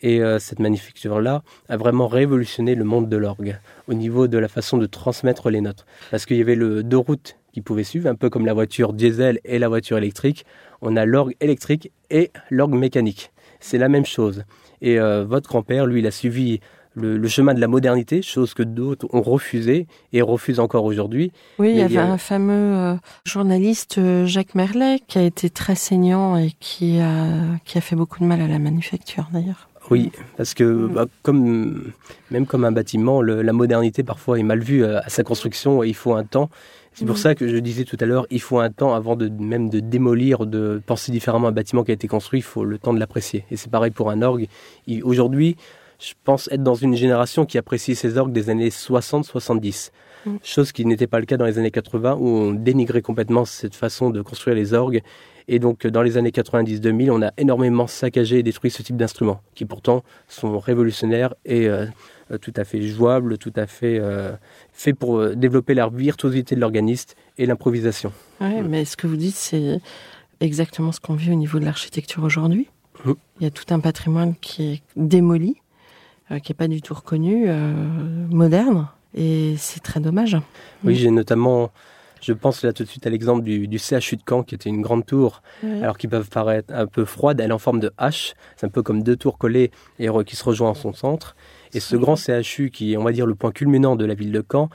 [0.00, 4.48] Et euh, cette manufacture-là a vraiment révolutionné le monde de l'orgue au niveau de la
[4.48, 5.86] façon de transmettre les notes.
[6.10, 8.92] Parce qu'il y avait le deux routes qui pouvaient suivre, un peu comme la voiture
[8.92, 10.44] diesel et la voiture électrique.
[10.82, 13.32] On a l'orgue électrique et l'orgue mécanique.
[13.58, 14.44] C'est la même chose.
[14.80, 16.60] Et euh, votre grand-père, lui, il a suivi
[17.00, 21.32] le, le, chemin de la modernité, chose que d'autres ont refusé et refusent encore aujourd'hui.
[21.58, 25.50] Oui, il y avait a- un fameux euh, journaliste, euh, Jacques Merlet, qui a été
[25.50, 27.26] très saignant et qui a,
[27.64, 29.68] qui a fait beaucoup de mal à la manufacture d'ailleurs.
[29.90, 31.92] Oui, parce que bah, comme
[32.30, 35.82] même comme un bâtiment, le- la modernité parfois est mal vue euh, à sa construction.
[35.82, 36.50] et Il faut un temps.
[36.92, 37.20] C'est pour Mhm.
[37.22, 39.78] ça que je disais tout à l'heure, il faut un temps avant de même de
[39.78, 42.40] démolir, de penser différemment un bâtiment qui a été construit.
[42.40, 43.44] Il faut le temps de l'apprécier.
[43.52, 44.48] Et c'est pareil pour un orgue.
[45.04, 45.56] Aujourd'hui,
[46.00, 49.90] je pense être dans une génération qui apprécie ces orgues des années 60-70.
[50.26, 50.38] Mhm.
[50.42, 53.74] Chose qui n'était pas le cas dans les années 80 où on dénigrait complètement cette
[53.74, 55.02] façon de construire les orgues.
[55.50, 59.40] Et donc, dans les années 90-2000, on a énormément saccagé et détruit ce type d'instruments,
[59.54, 61.86] qui pourtant sont révolutionnaires et euh,
[62.30, 64.32] euh, tout à fait jouables, tout à fait euh,
[64.72, 68.12] faits pour euh, développer la virtuosité de l'organiste et l'improvisation.
[68.42, 68.68] Ouais, Mm.
[68.68, 69.80] mais ce que vous dites, c'est
[70.40, 72.68] exactement ce qu'on vit au niveau de l'architecture aujourd'hui.
[73.06, 73.14] Mhm.
[73.40, 75.56] Il y a tout un patrimoine qui est démoli,
[76.42, 77.72] qui n'est pas du tout reconnu, euh,
[78.30, 80.36] moderne, et c'est très dommage.
[80.84, 81.70] Oui, j'ai notamment,
[82.20, 84.68] je pense là tout de suite à l'exemple du, du CHU de Caen, qui était
[84.68, 85.42] une grande tour,
[85.82, 88.70] alors qui peuvent paraître un peu froides, elle est en forme de H, c'est un
[88.70, 91.34] peu comme deux tours collées et qui se rejoignent en son centre.
[91.74, 94.32] Et ce grand CHU, qui est, on va dire, le point culminant de la ville
[94.32, 94.68] de Caen,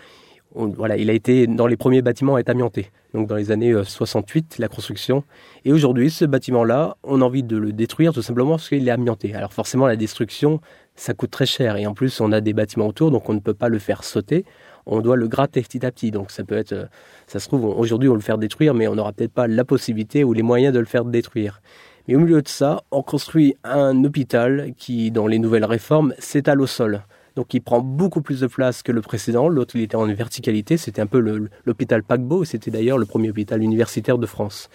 [0.55, 2.91] on- voilà, il a été dans les premiers bâtiments à être amianté.
[3.15, 5.23] Donc dans les années euh, 68, la construction.
[5.65, 8.91] Et aujourd'hui, ce bâtiment-là, on a envie de le détruire tout simplement parce qu'il est
[8.91, 9.33] amianté.
[9.33, 10.61] Alors forcément, la destruction,
[10.95, 11.77] ça coûte très cher.
[11.77, 14.03] Et en plus, on a des bâtiments autour, donc on ne peut pas le faire
[14.03, 14.45] sauter.
[14.85, 16.11] On doit le gratter petit à petit.
[16.11, 16.85] Donc ça peut être, euh,
[17.27, 20.23] ça se trouve, aujourd'hui, on le faire détruire, mais on n'aura peut-être pas la possibilité
[20.23, 21.61] ou les moyens de le faire détruire.
[22.07, 26.59] Mais au milieu de ça, on construit un hôpital qui, dans les nouvelles réformes, s'étale
[26.59, 27.03] au sol.
[27.35, 29.47] Donc il prend beaucoup plus de place que le précédent.
[29.47, 30.77] L'autre, il était en verticalité.
[30.77, 31.19] C'était un peu
[31.65, 32.43] l'hôpital paquebot.
[32.45, 34.69] C'était d'ailleurs le premier hôpital universitaire de France.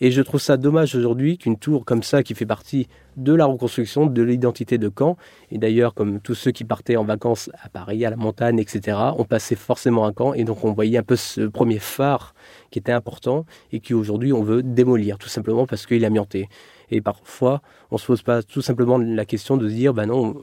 [0.00, 3.44] Et je trouve ça dommage aujourd'hui qu'une tour comme ça, qui fait partie de la
[3.44, 5.16] reconstruction, de l'identité de Caen,
[5.50, 8.98] et d'ailleurs comme tous ceux qui partaient en vacances à Paris, à la montagne, etc.,
[9.16, 12.34] on passait forcément à Caen, et donc on voyait un peu ce premier phare
[12.70, 16.48] qui était important, et qui aujourd'hui on veut démolir, tout simplement parce qu'il est amianté.
[16.90, 20.36] Et parfois, on se pose pas tout simplement la question de se dire, ben non,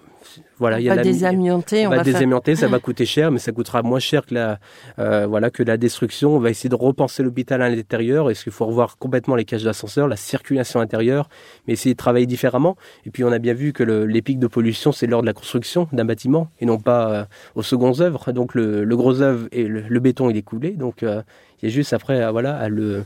[0.58, 2.14] voilà, il y a la- désamianter, on, va, va faire...
[2.14, 4.60] désamianter, ça va coûter cher, mais ça coûtera moins cher que la,
[5.00, 6.36] euh, voilà, que la destruction.
[6.36, 8.30] On va essayer de repenser l'hôpital à l'intérieur.
[8.30, 11.30] Est-ce qu'il faut revoir complètement les cages d'ascenseur, la circulation intérieure,
[11.68, 12.76] mais essayer de travailler différemment?
[13.06, 15.28] Et puis on a bien vu que le- les pics de pollution, c'est lors de
[15.28, 17.26] la construction d'un bâtiment et non pas euh,
[17.56, 18.32] aux secondes œuvres.
[18.32, 20.72] Donc le, le gros œuvre et le, le béton, il est coulé.
[20.72, 21.22] Donc euh,
[21.62, 23.04] il y a juste après, euh, voilà, à le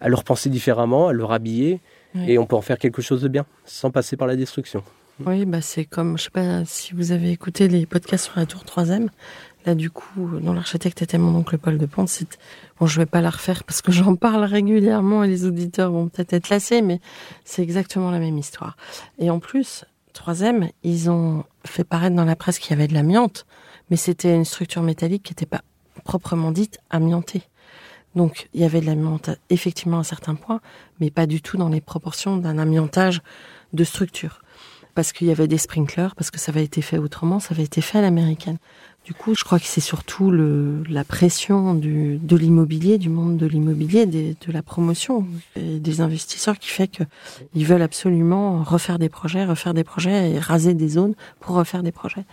[0.00, 1.80] à le repenser différemment, à le rhabiller,
[2.14, 2.32] Oui.
[2.32, 4.82] et on peut en faire quelque chose de bien, sans passer par la destruction.
[5.26, 8.46] Oui, bah c'est comme, je sais pas si vous avez écouté les podcasts sur la
[8.46, 8.84] tour 3
[9.66, 12.38] Là, du coup, dont l'architecte était mon oncle Paul de c'est-
[12.78, 16.08] Bon, je vais pas la refaire parce que j'en parle régulièrement et les auditeurs vont
[16.08, 17.00] peut-être être lassés, mais
[17.44, 18.76] c'est exactement la même histoire.
[19.18, 20.34] Et en plus, 3
[20.84, 23.44] ils ont fait paraître dans la presse qu'il y avait de l'amiante,
[23.90, 25.62] mais c'était une structure métallique qui n'était pas
[26.04, 27.42] proprement dite amiantée.
[28.14, 30.60] Donc, il y avait de l'amiante effectivement à certains points,
[31.00, 33.20] mais pas du tout dans les proportions d'un amiantage
[33.72, 34.40] de structure
[34.94, 37.62] parce qu'il y avait des sprinklers, parce que ça avait été fait autrement, ça avait
[37.62, 38.56] été fait à l'américaine.
[39.04, 43.36] Du coup, je crois que c'est surtout le, la pression du, de l'immobilier, du monde
[43.36, 47.04] de l'immobilier, des- de la promotion et des investisseurs qui fait que
[47.54, 51.84] ils veulent absolument refaire des projets, refaire des projets et raser des zones pour refaire
[51.84, 52.24] des projets.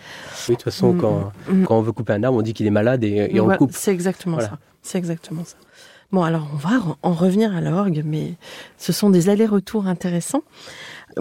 [0.49, 1.63] Oui, de toute façon, Mm, quand, mm.
[1.65, 3.57] quand on veut couper un arbre, on dit qu'il est malade et, et on Voilà,
[3.59, 3.71] coupe.
[3.73, 4.49] C'est exactement Voilà.
[4.49, 4.59] ça.
[4.81, 5.55] C'est exactement ça.
[6.11, 8.33] Bon, alors on va en revenir à l'orgue, mais
[8.77, 10.43] ce sont des allers-retours intéressants.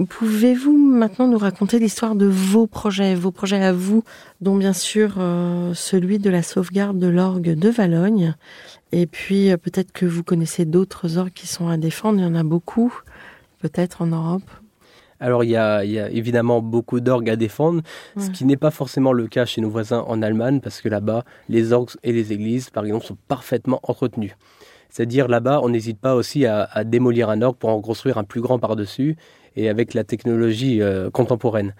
[0.08, 4.02] Pouvez-vous maintenant nous raconter l'histoire de vos projets, vos projets à vous,
[4.40, 8.34] dont bien sûr euh, celui de la sauvegarde de l'orgue de Valogne,
[8.92, 12.26] et puis euh, peut-être que vous connaissez d'autres orgues qui sont à défendre, il y
[12.26, 12.92] en a beaucoup,
[13.60, 14.42] peut-être en Europe?
[15.20, 17.82] Alors, il y a, il y a évidemment beaucoup d'orgues à défendre,
[18.18, 21.24] ce qui n'est pas forcément le cas chez nos voisins en Allemagne, parce que là-bas,
[21.48, 24.36] les orgues et les églises, par exemple, sont parfaitement entretenus.
[24.94, 28.40] C'est-à-dire, là-bas, on n'hésite pas aussi à, démolir un orgue pour en construire un plus
[28.40, 29.16] grand par-dessus,
[29.56, 31.74] et avec la technologie euh, contemporaine.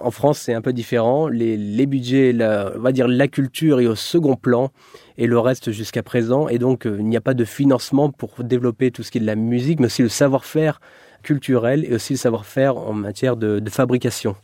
[0.00, 1.28] En France, c'est un peu différent.
[1.28, 4.72] Les, budgets, la- on va dire la culture est au second plan
[5.16, 6.48] et le reste jusqu'à présent.
[6.48, 9.20] Et donc, euh, il n'y a pas de financement pour développer tout ce qui est
[9.20, 10.80] de la musique, mais aussi le savoir-faire
[11.22, 14.34] culturel et aussi le savoir-faire en matière de fabrication.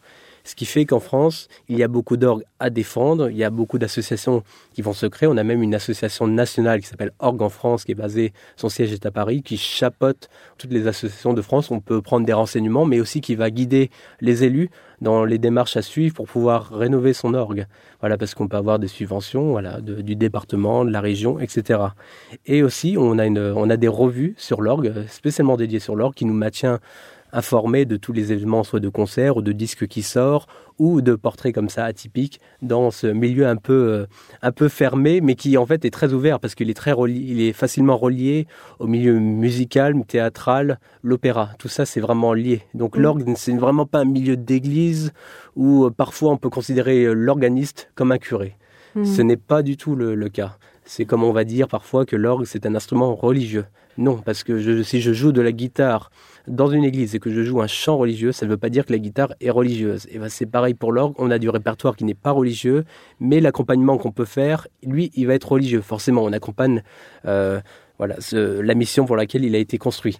[0.45, 3.51] Ce qui fait qu'en France, il y a beaucoup d'orgues à défendre, il y a
[3.51, 5.29] beaucoup d'associations qui vont se créer.
[5.29, 8.69] On a même une association nationale qui s'appelle Orgue en France, qui est basée, son
[8.69, 10.29] siège est à Paris, qui chapeaute
[10.59, 11.71] toutes les associations de France.
[11.71, 15.77] On peut prendre des renseignements, mais aussi qui va guider les élus dans les démarches
[15.77, 17.67] à suivre pour pouvoir rénover son orgue.
[18.01, 21.81] Voilà, parce qu'on peut avoir des subventions voilà, du département, de la région, etc.
[22.47, 26.15] Et aussi, on a, une, on a des revues sur l'orgue, spécialement dédiées sur l'orgue,
[26.15, 26.81] qui nous maintient
[27.33, 31.15] informés de tous les événements, soit de concerts ou de disques qui sortent, ou de
[31.15, 34.07] portraits comme ça atypiques dans ce milieu un peu, euh,
[34.43, 37.21] un peu fermé, mais qui en fait est très ouvert parce qu'il est très relié,
[37.21, 38.47] il est facilement relié
[38.79, 41.51] au milieu musical, théâtral, l'opéra.
[41.59, 42.63] Tout ça, c'est vraiment lié.
[42.75, 43.01] Donc Mm.
[43.01, 45.13] l'orgue, c'est vraiment pas un milieu d'église
[45.57, 48.57] où euh, parfois on peut considérer euh, l'organiste comme un curé.
[48.95, 49.05] Mhm.
[49.07, 50.59] Ce n'est pas du tout le, le cas.
[50.85, 53.65] C'est comme on va dire parfois que l'orgue, c'est un instrument religieux.
[53.99, 56.11] Non, parce que je- si je joue de la guitare
[56.49, 58.85] dans une église et que je joue un chant religieux, ça ne veut pas dire
[58.87, 60.07] que la guitare est religieuse.
[60.11, 62.85] Et ben, c'est pareil pour l'orgue, on a du répertoire qui n'est pas religieux,
[63.21, 65.81] mais l'accompagnement qu'on peut faire, lui, il va être religieux.
[65.81, 66.83] Forcément, on accompagne
[67.27, 67.61] euh,
[67.99, 70.19] voilà, ce- la mission pour laquelle il a été construit.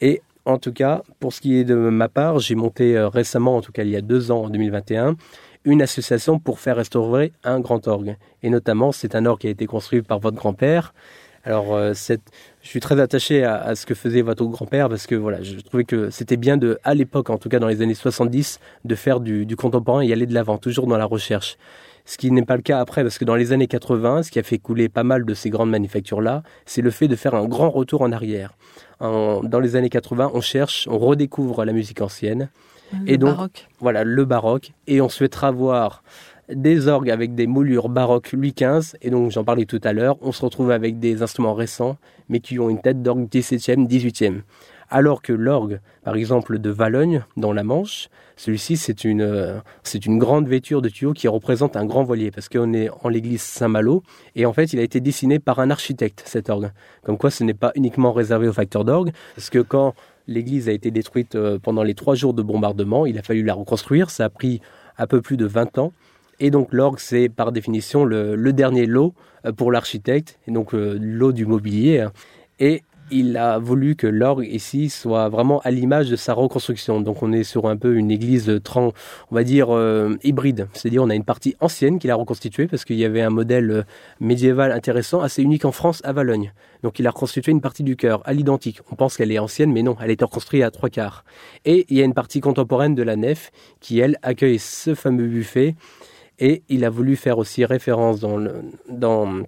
[0.00, 3.56] Et en tout cas, pour ce qui est de ma part, j'ai monté euh, récemment,
[3.56, 5.14] en tout cas il y a deux ans, en 2021,
[5.64, 8.16] une association pour faire restaurer un grand orgue.
[8.42, 10.92] Et notamment, c'est un orgue qui a été construit par votre grand-père.
[11.44, 12.22] Alors, euh, cette-
[12.62, 15.58] je suis très attaché à, à ce que faisait votre grand-père parce que voilà, je
[15.60, 18.94] trouvais que c'était bien de, à l'époque, en tout cas dans les années 70, de
[18.94, 21.56] faire du, du contemporain et aller de l'avant, toujours dans la recherche.
[22.04, 24.38] Ce qui n'est pas le cas après, parce que dans les années 80, ce qui
[24.38, 27.44] a fait couler pas mal de ces grandes manufactures-là, c'est le fait de faire un
[27.46, 28.54] grand retour en arrière.
[29.00, 32.48] En- dans les années 80, on cherche, on redécouvre la musique ancienne,
[32.92, 33.68] Le et donc- baroque.
[33.80, 36.02] voilà, le baroque, et on souhaitera voir
[36.48, 40.16] des orgues avec des moulures baroques Louis XV, et donc j'en parlais tout à l'heure,
[40.20, 41.96] on se retrouve avec des instruments récents,
[42.28, 44.40] mais qui ont une tête d'orgue 17e, 18e.
[44.90, 49.58] Alors que l'orgue, par exemple, de Valogne, dans la Manche, celui-ci, c'est une, euh,
[50.04, 53.40] une grande vêture de tuyaux qui représente un grand voilier, parce qu'on est en l'église
[53.40, 54.02] Saint-Malo,
[54.36, 56.72] et en fait, il a été dessiné par un architecte, cet orgue.
[57.04, 59.94] Comme quoi, ce n'est pas uniquement réservé aux facteurs d'orgue, parce que quand
[60.28, 63.54] l'église a été détruite euh, pendant les trois jours de bombardement, il a fallu la
[63.54, 64.60] reconstruire, ça a pris
[64.98, 65.92] un peu plus de 20 ans,
[66.42, 69.14] et donc l'orgue, c'est par définition le, dernier lot
[69.46, 72.00] euh, pour l'architecte, et donc euh, lot du mobilier.
[72.00, 72.12] hein.
[72.58, 77.00] Et il a voulu que l'orgue ici soit vraiment à l'image de sa reconstruction.
[77.00, 78.92] Donc on est sur un peu une église tran-
[79.30, 80.66] on va dire euh, hybride.
[80.72, 83.70] C'est-à-dire on a une partie ancienne qu'il a reconstituée parce qu'il y avait un modèle
[83.70, 83.82] euh,
[84.20, 86.52] médiéval intéressant, assez unique en France à Valogne.
[86.82, 88.80] Donc il a reconstitué une partie du chœur à l'identique.
[88.90, 91.24] On pense qu'elle est ancienne, mais non, elle été reconstruite à trois quarts.
[91.64, 93.50] Et il y a une partie contemporaine de la nef
[93.80, 95.74] qui, elle, accueille ce fameux buffet.
[96.48, 98.52] Et il a voulu faire aussi référence dans, le,
[98.90, 99.42] dans,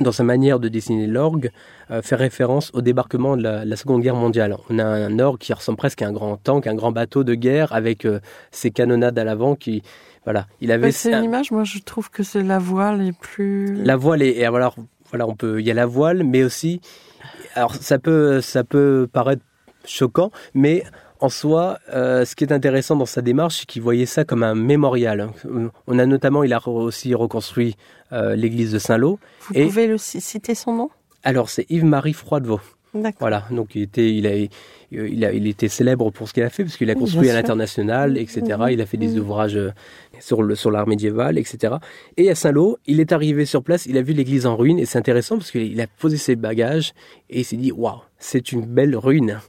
[0.00, 1.50] dans sa manière de dessiner l'orgue,
[1.90, 4.56] euh, faire référence au débarquement de la, la Seconde Guerre mondiale.
[4.70, 7.34] On a un orgue qui ressemble presque à un grand tank, un grand bateau de
[7.34, 8.20] guerre avec euh,
[8.52, 9.82] ses canonnades à l'avant qui...
[10.22, 10.86] Voilà, il avait...
[10.86, 13.82] Ouais, c'est une image, moi je trouve que c'est la voile est plus...
[13.82, 14.36] La voile est...
[14.38, 14.76] Et alors,
[15.10, 15.60] voilà, on peut...
[15.60, 16.80] Il y a la voile, mais aussi
[17.54, 19.42] Alors ça peut, ça peut paraître
[19.84, 20.84] choquant, mais
[21.20, 24.42] en soi, euh, ce qui est intéressant dans sa démarche, c'est qu'il voyait ça comme
[24.42, 25.28] un mémorial.
[25.86, 27.76] On a notamment, il a aussi reconstruit
[28.12, 29.18] euh, l'église de Saint-Lô.
[29.48, 30.90] Vous Et- pouvez le citer son nom?
[31.24, 32.60] Alors c'est Yves-Marie Froidevaux.
[32.94, 33.18] D'accord.
[33.20, 34.46] Voilà, donc il était, il a, euh,
[35.08, 37.34] il a, il était célèbre pour ce qu'il a fait, parce qu'il a construit à
[37.34, 38.42] l'international, etc.
[38.70, 39.58] Il a fait des ouvrages
[40.20, 41.74] sur le sur l'art médiéval, etc.
[42.16, 44.86] Et à Saint-Lô, il est arrivé sur place, il a vu l'église en ruine, et
[44.86, 46.94] c'est intéressant parce qu'il a posé ses bagages
[47.28, 49.40] et il s'est dit, waouh, c'est une belle ruine.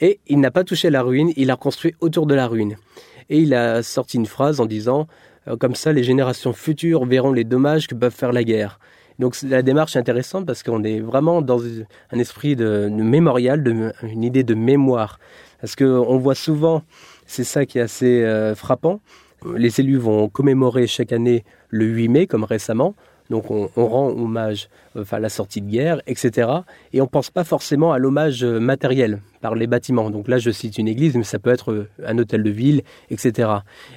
[0.00, 2.76] Et il n'a pas touché la ruine, il a reconstruit autour de la ruine.
[3.30, 5.06] Et il a sorti une phrase en disant,
[5.48, 8.78] euh, comme ça, les générations futures verront les dommages que peuvent faire la guerre.
[9.18, 11.60] Donc la démarche est intéressante parce qu'on est vraiment dans
[12.12, 15.18] un esprit de, de mémorial, de, une idée de mémoire.
[15.60, 16.82] Parce qu'on voit souvent,
[17.26, 19.00] c'est ça qui est assez euh, frappant,
[19.56, 22.94] les élus vont commémorer chaque année le 8 mai, comme récemment.
[23.30, 26.48] Donc on, rend hommage euh, à la sortie de guerre, etc.
[26.92, 30.10] Et on ne pense pas forcément à l'hommage euh, matériel par les bâtiments.
[30.10, 32.82] Donc là, je cite une église, mais ça peut être euh, un hôtel de ville,
[33.10, 33.50] etc.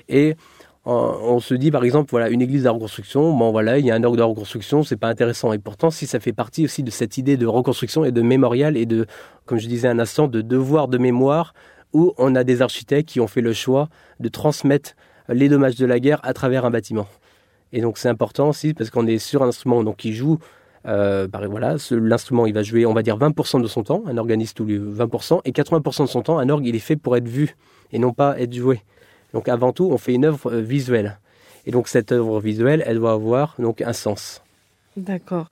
[0.09, 0.35] Et
[0.83, 3.95] on, se dit, par exemple, voilà, une église de reconstruction, bon voilà, il y a
[3.95, 5.53] un orgue de reconstruction, c'est pas intéressant.
[5.53, 8.75] Et pourtant, si ça fait partie aussi de cette idée de reconstruction et de mémorial
[8.75, 9.05] et de,
[9.45, 11.53] comme je disais un instant, de devoir de mémoire,
[11.93, 13.89] où on a des architectes qui ont fait le choix
[14.19, 14.95] de transmettre
[15.29, 17.07] les dommages de la guerre à travers un bâtiment.
[17.73, 20.37] Et donc c'est important aussi parce qu'on est sur un instrument donc, qui joue.
[20.87, 24.17] Euh, par- voilà, l'instrument il va jouer, on va dire 20% de son temps, un
[24.17, 27.15] organiste tous les 20%, et 80% de son temps, un orgue il est fait pour
[27.15, 27.55] être vu
[27.91, 28.81] et non pas être joué.
[29.33, 31.19] Donc avant tout, on fait une œuvre euh, visuelle.
[31.67, 34.41] Et donc cette œuvre visuelle, elle doit avoir donc un sens.
[34.97, 35.47] D'accord.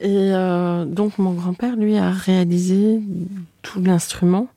[0.00, 3.00] Et euh, donc mon grand-père, lui, a réalisé
[3.62, 4.48] tout l'instrument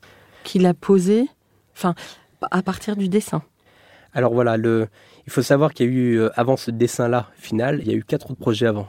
[0.44, 1.28] qu'il a posé,
[1.74, 1.94] enfin,
[2.50, 3.42] à partir du dessin.
[4.14, 4.88] Alors voilà, le,
[5.26, 7.96] il faut savoir qu'il y a eu, euh, avant ce dessin-là final, il y a
[7.96, 8.88] eu quatre autres projets avant.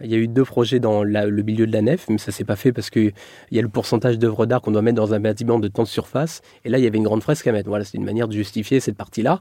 [0.00, 2.44] Il y a eu deux projets dans le milieu de la nef, mais ça s'est
[2.44, 3.12] pas fait parce qu'il
[3.50, 5.88] y a le pourcentage d'œuvres d'art qu'on doit mettre dans un bâtiment de temps de
[5.88, 6.40] surface.
[6.64, 7.68] Et là, il y avait une grande fresque à mettre.
[7.68, 9.40] Voilà, c'est une manière de justifier cette partie-là.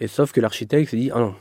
[0.00, 1.34] Et sauf que l'architecte s'est dit, ah non,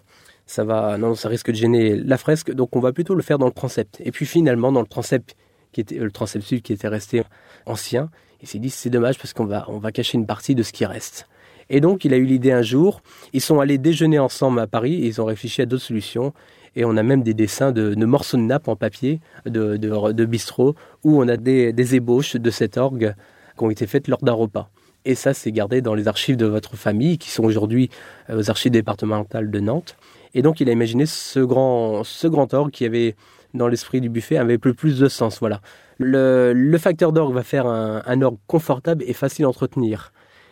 [0.45, 3.37] ça va, non, ça risque de gêner la fresque, donc on va plutôt le faire
[3.37, 4.01] dans le transept.
[4.03, 5.35] Et puis finalement, dans le transept,
[5.71, 7.23] qui était, le transept sud qui était resté
[7.65, 8.09] ancien,
[8.41, 10.73] il s'est dit, c'est dommage parce qu'on va, on va cacher une partie de ce
[10.73, 11.27] qui reste.
[11.69, 13.01] Et donc, il a eu l'idée un jour.
[13.31, 16.33] Ils sont allés déjeuner ensemble à Paris et ils ont réfléchi à d'autres solutions.
[16.75, 20.11] Et on a même des dessins de, de morceaux de nappe en papier, de, de,
[20.11, 23.15] de bistrot, où on a des, des ébauches de cet orgue
[23.57, 24.69] qui ont été faites lors d'un repas.
[25.05, 27.89] Et ça, c'est gardé dans les archives de votre famille, qui sont aujourd'hui
[28.29, 29.95] euh, aux archives départementales de Nantes.
[30.33, 33.15] Et donc, il a imaginé ce grand, ce grand orgue qui avait,
[33.53, 35.39] dans l'esprit du buffet, avait plus, plus de sens.
[35.39, 35.61] Voilà.
[35.99, 40.11] Le, facteur d'orgue va faire un, orgue confortable et facile à entretenir.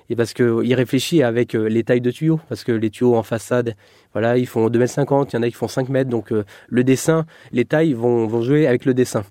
[0.10, 3.24] Et parce qu'il réfléchit avec euh, les tailles de tuyaux, parce que les tuyaux en
[3.24, 3.76] façade,
[4.12, 6.44] voilà, ils font 2,50 m, il y en a qui font 5 mètres, donc euh,
[6.67, 9.24] le dessin, les tailles vont, jouer avec le dessin.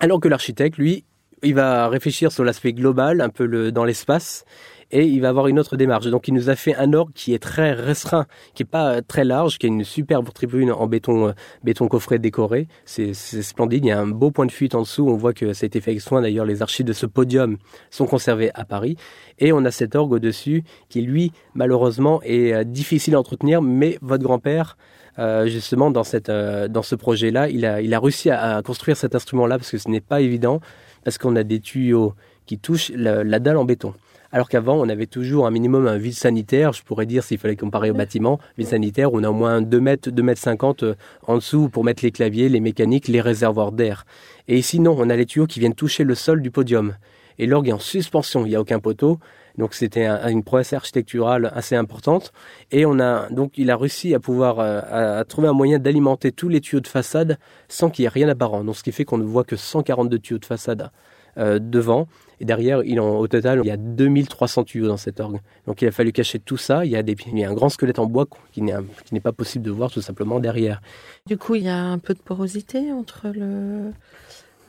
[0.00, 1.04] Alors que l'architecte, lui,
[1.44, 4.44] il va réfléchir sur l'aspect global, un peu dans l'espace,
[4.90, 6.06] et il va avoir une autre démarche.
[6.06, 9.00] Donc il nous a fait un orgue qui est très restreint, qui est pas euh,
[9.06, 11.32] très large, qui a une superbe tribune en béton, euh,
[11.64, 12.68] béton coffret décoré.
[12.84, 13.84] C'est splendide.
[13.84, 15.08] Il y a un beau point de fuite en dessous.
[15.08, 16.22] On voit que ça a été fait avec soin.
[16.22, 17.56] D'ailleurs, les archives de ce podium
[17.90, 18.96] sont conservées à Paris.
[19.38, 23.62] Et on a cet orgue au-dessus qui, lui, malheureusement, est euh, difficile à entretenir.
[23.62, 24.76] Mais votre grand-père,
[25.18, 28.96] euh, justement, dans, cette, euh, dans ce projet-là, il a, il a réussi à, construire
[28.96, 30.60] cet instrument-là parce que ce n'est pas évident,
[31.04, 32.14] parce qu'on a des tuyaux
[32.46, 33.94] qui touchent la dalle en béton.
[34.32, 36.72] Alors qu'avant, on avait toujours un minimum un vide sanitaire.
[36.72, 39.80] Je pourrais dire, s'il fallait comparer au bâtiment, vide sanitaire, on a au moins 2
[39.80, 40.94] mètres, 2 mètres 50 euh,
[41.26, 44.06] en dessous pour mettre les claviers, les mécaniques, les réservoirs d'air.
[44.46, 46.94] Et ici, non, on a les tuyaux qui viennent toucher le sol du podium.
[47.38, 49.18] Et l'orgue est en suspension, il n'y a aucun poteau.
[49.58, 52.32] Donc c'était un- une prouesse architecturale assez importante.
[52.70, 55.78] Et on a donc il a réussi à pouvoir euh, à, à trouver un moyen
[55.80, 57.36] d'alimenter tous les tuyaux de façade
[57.68, 58.62] sans qu'il y ait rien apparent.
[58.62, 60.90] Donc ce qui fait qu'on ne voit que 142 tuyaux de façade
[61.38, 62.06] euh, devant.
[62.40, 65.40] Et derrière, il en, au total, il y a 2300 tuyaux dans cet orgue.
[65.66, 66.84] Donc il a fallu cacher tout ça.
[66.84, 69.32] Il y a, des, il y a un grand squelette en bois qui n'est pas
[69.32, 70.80] possible de voir tout simplement derrière.
[71.26, 73.92] Du coup, il y a un peu de porosité entre le,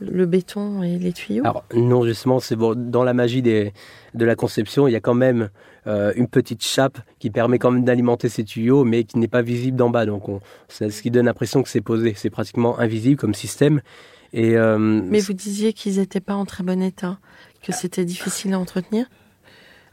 [0.01, 1.43] le béton et les tuyaux?
[1.45, 3.71] Alors non, justement, c'est bon, dans la magie des,
[4.13, 5.49] de la conception, il y a quand même
[5.87, 9.41] euh, une petite chape qui permet quand même d'alimenter ces tuyaux, mais qui n'est pas
[9.41, 10.05] visible d'en bas.
[10.05, 12.13] Donc, on, c'est ce qui donne l'impression que c'est posé.
[12.15, 13.81] C'est pratiquement invisible comme système.
[14.33, 17.19] Et euh, Mais vous disiez qu'ils n'étaient pas en très bon état,
[17.61, 19.05] que c'était difficile à entretenir?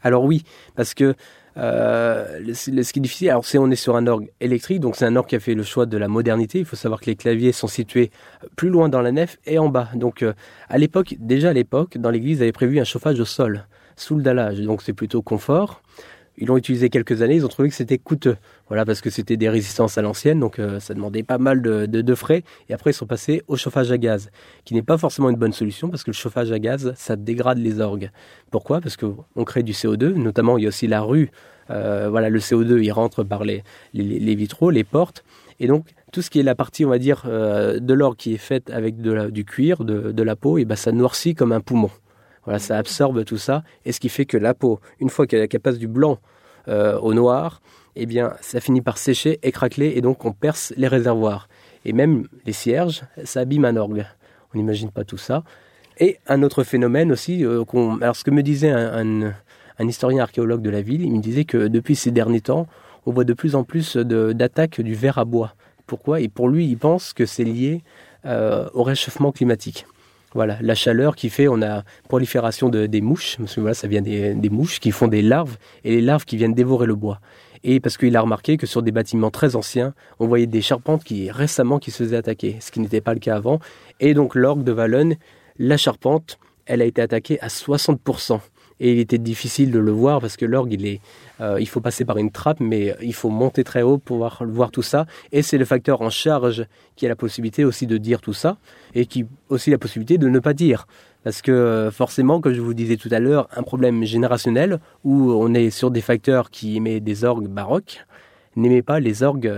[0.03, 0.45] Alors oui,
[0.77, 1.15] parce que
[1.57, 5.07] euh, ce qui est difficile, alors c'est on est sur un orgue électrique, donc c'est
[5.07, 6.61] un orgue qui a fait le choix de la modernité.
[6.61, 8.11] Il faut savoir que les claviers sont situés
[8.55, 9.89] plus loin dans la nef et en bas.
[9.95, 10.35] Donc euh,
[10.69, 13.67] à l'époque, déjà à l'époque, dans l'église, ils avaient prévu un chauffage au sol,
[13.97, 14.61] sous le dallage.
[14.61, 15.83] Donc c'est plutôt confort.
[16.41, 18.37] Ils l'ont utilisé quelques années, ils ont trouvé que c'était coûteux.
[18.69, 21.87] Voilà, parce que c'était des résistances à l'ancienne, donc euh, ça demandait pas mal de,
[21.87, 22.45] de- frais.
[22.69, 24.31] Et après, ils sont passés au chauffage à gaz,
[24.65, 27.59] qui n'est pas forcément une bonne solution, parce que le chauffage à gaz, ça dégrade
[27.59, 28.11] les orgues.
[28.51, 28.81] Pourquoi?
[28.81, 31.31] Parce qu'on crée du CO2, notamment il y a aussi la rue.
[31.71, 33.63] Euh, voilà, le CO2, il rentre par les,
[33.93, 35.25] vitraux, les portes.
[35.61, 38.35] Et donc, tout ce qui est la partie, on va dire, euh, de l'orgue qui
[38.35, 41.91] est faite avec du cuir, de, la peau, et ben ça noircit comme un poumon.
[42.49, 45.47] Voilà, ça absorbe tout ça, et ce qui fait que la peau, une fois qu'elle
[45.61, 46.19] passe du blanc
[46.69, 47.61] euh, au noir,
[47.95, 51.47] eh bien, ça finit par sécher et craqueler, et donc on perce les réservoirs.
[51.85, 54.07] Et même les cierges, ça abîme un orgue.
[54.55, 55.45] On n'imagine pas tout ça.
[55.99, 57.65] Et un autre phénomène aussi, euh,
[58.01, 59.35] alors ce que me disait un,
[59.81, 62.67] historien archéologue de la ville, il me disait que depuis ces derniers temps,
[63.05, 65.53] on voit de plus en plus d'attaques du verre à bois.
[65.87, 66.23] Pourquoi?
[66.23, 67.83] Et pour lui, il pense que c'est lié
[68.25, 69.85] euh, au réchauffement climatique.
[70.35, 73.89] Voilà, la chaleur qui fait, on a prolifération de, des mouches, parce que voilà, ça
[73.89, 77.21] vient des, mouches qui font des larves, et les larves qui viennent dévorer le bois.
[77.65, 81.03] Et parce qu'il a remarqué que sur des bâtiments très anciens, on voyait des charpentes
[81.03, 83.59] qui récemment qui se faisaient attaquer, ce qui n'était pas le cas avant.
[84.01, 85.17] Et donc l'orgue de Valonne,
[85.59, 88.41] la charpente, elle a été attaquée à 60%.
[88.81, 91.01] Et il était difficile de le voir parce que l'orgue, il est,
[91.41, 94.43] euh, il faut passer par une trappe, mais il faut monter très haut pour voir,
[94.47, 95.07] voir tout ça.
[95.33, 96.67] Et c'est le facteur en charge
[96.97, 98.57] qui a la possibilité aussi de dire tout ça
[98.95, 100.87] et qui aussi la possibilité de ne pas dire.
[101.25, 105.33] Parce que euh, forcément, comme je vous disais tout à l'heure, un problème générationnel où
[105.33, 108.05] on est sur des facteurs qui émettent des orgues baroques,
[108.57, 109.53] n'aimaient pas les orgues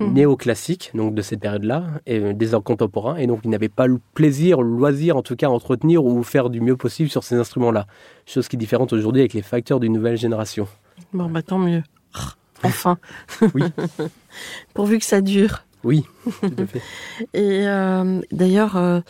[0.00, 0.14] Mhm.
[0.14, 3.86] néoclassiques, donc de cette période-là, et euh, des orgues contemporains, et donc ils n'avaient pas
[3.86, 7.22] le plaisir, le loisir en tout cas à entretenir ou faire du mieux possible sur
[7.22, 7.86] ces instruments-là.
[8.26, 10.66] Chose qui est différente aujourd'hui avec les facteurs d'une nouvelle génération.
[11.12, 11.82] Bon, bah tant mieux.
[12.62, 12.98] Enfin.
[13.54, 13.62] Oui.
[14.74, 15.64] Pourvu que ça dure.
[15.84, 16.82] Oui, tout à fait.
[17.34, 19.00] Et euh, d'ailleurs, euh,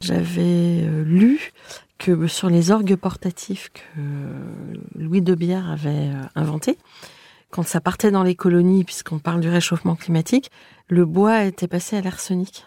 [0.00, 1.52] j'avais lu
[1.98, 4.00] que sur les orgues portatifs que
[4.98, 6.78] Louis de Bière avait inventés,
[7.50, 10.50] quand ça partait dans les colonies, puisqu'on parle du réchauffement climatique,
[10.88, 12.66] le bois était passé à l'arsenic.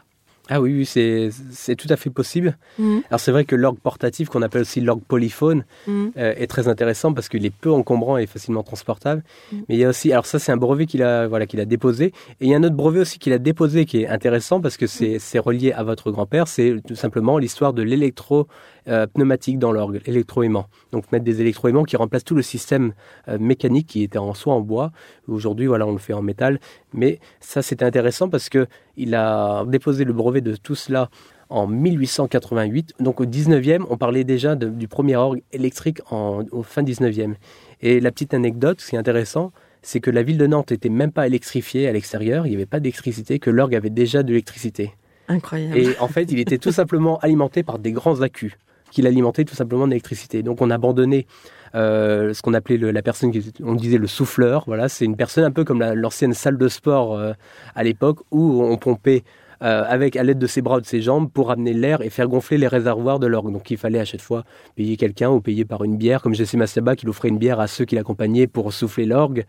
[0.50, 2.58] Ah oui, oui c'est tout à fait possible.
[2.78, 3.04] Mhm.
[3.10, 6.12] Alors c'est vrai que l'orgue portatif, qu'on appelle aussi l'orgue polyphone, Mhm.
[6.18, 9.24] euh, est très intéressant parce qu'il est peu encombrant et facilement transportable.
[9.54, 9.58] Mm.
[9.70, 11.66] Mais il y a aussi, alors ça c'est un brevet qu'il a, voilà, qu'il a
[11.66, 14.60] déposé, et il y a un autre brevet aussi qu'il a déposé qui est intéressant
[14.60, 18.48] parce que c'est c'est relié à votre grand-père, c'est tout simplement l'histoire de l'électro
[18.88, 20.68] euh, pneumatique dans l'orgue, l'électroaimant.
[20.92, 22.94] Donc mettre des électroaimants qui remplacent tout le système
[23.28, 24.92] euh, mécanique qui était en soit en bois.
[25.28, 26.60] Aujourd'hui, voilà, on le fait en métal.
[26.94, 28.68] Mais ça c'était intéressant parce que
[28.98, 31.10] il a déposé le brevet de tout cela
[31.50, 32.94] en 1888.
[33.00, 37.36] Donc au 19e, on parlait déjà de- du premier orgue électrique en, au fin 19e.
[37.82, 39.52] Et la petite anecdote, ce qui est intéressant,
[39.82, 42.66] c'est que la ville de Nantes n'était même pas électrifiée à l'extérieur, il n'y avait
[42.68, 44.92] pas d'électricité, que l'orgue avait déjà de l'électricité.
[45.28, 45.78] Incroyable.
[45.78, 48.58] Et en fait, il était tout simplement alimenté par des grands accus,
[48.92, 50.44] qu'il alimentait tout simplement d'électricité.
[50.44, 51.26] Donc on a abandonné
[51.74, 53.32] euh, ce qu'on appelait la personne,
[53.64, 54.64] on disait le souffleur.
[54.68, 57.34] Voilà, c'est une personne un peu comme la- l'ancienne salle de sport euh,
[57.76, 59.24] à l'époque où on pompait
[59.62, 62.10] euh, avec à l'aide de ses bras ou de ses jambes pour amener l'air et
[62.10, 63.52] faire gonfler les réservoirs de l'orgue.
[63.52, 64.44] Donc il fallait à chaque fois
[64.76, 67.68] payer quelqu'un ou payer par une bière, comme Jesse Mastaba qui offrait une bière à
[67.68, 69.46] ceux qui l'accompagnaient pour souffler l'orgue,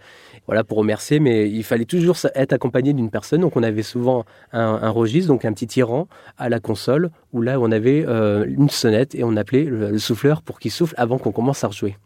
[0.47, 1.21] voilà pour remercier.
[1.21, 3.41] Mais il fallait toujours être accompagné d'une personne.
[3.41, 6.09] Donc on avait souvent un, registre, donc un petit tyran
[6.39, 9.99] à la console où là on avait euh, une sonnette et on appelait le, le
[9.99, 11.97] souffleur pour qu'il souffle avant qu'on commence à rejouer.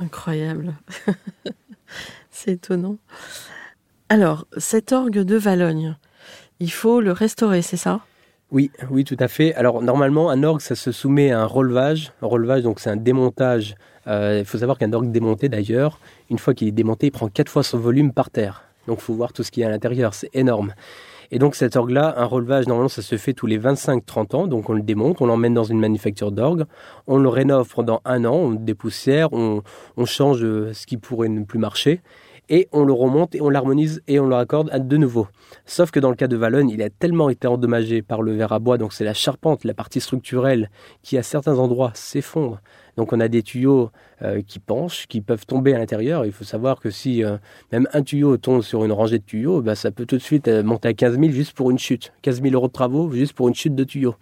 [0.00, 0.74] Incroyable.
[2.30, 2.96] C'est étonnant.
[4.08, 5.96] Alors, cet orgue de Valogne,
[6.64, 8.00] il faut le restaurer, c'est ça?
[8.50, 9.52] Oui, oui, tout à fait.
[9.54, 12.12] Alors normalement, un orgue, ça se soumet à un relevage.
[12.22, 13.74] Un relevage, donc c'est un démontage.
[14.06, 16.00] Euh, il faut savoir qu'un orgue démonté, d'ailleurs,
[16.30, 18.64] une fois qu'il est démonté, il prend quatre fois son volume par terre.
[18.86, 20.72] Donc il faut voir tout ce qu'il y a à l'intérieur, c'est énorme.
[21.30, 24.46] Et donc cet orgue-là, un relevage, normalement, ça se fait tous les 25-30 ans.
[24.46, 26.64] Donc on le démonte, on l'emmène dans une manufacture d'orgue,
[27.06, 29.62] on le rénove pendant un an, on dépoussière, on,
[29.98, 32.00] on change euh, ce qui pourrait ne plus marcher.
[32.48, 35.28] Et on le remonte et on l'harmonise et on le raccorde à de nouveau.
[35.66, 38.52] Sauf que dans le cas de Valogne, il a tellement été endommagé par le verre
[38.52, 40.70] à bois, donc c'est la charpente, la partie structurelle,
[41.02, 42.60] qui à certains endroits s'effondre.
[42.96, 43.90] Donc on a des tuyaux
[44.22, 46.24] euh, qui penchent, qui peuvent tomber à l'intérieur.
[46.26, 47.38] Il faut savoir que si euh,
[47.72, 50.48] même un tuyau tombe sur une rangée de tuyaux, bah, ça peut tout de suite
[50.48, 52.12] euh, monter à 15 000 juste pour une chute.
[52.22, 54.14] 15 000 euros de travaux juste pour une chute de tuyaux.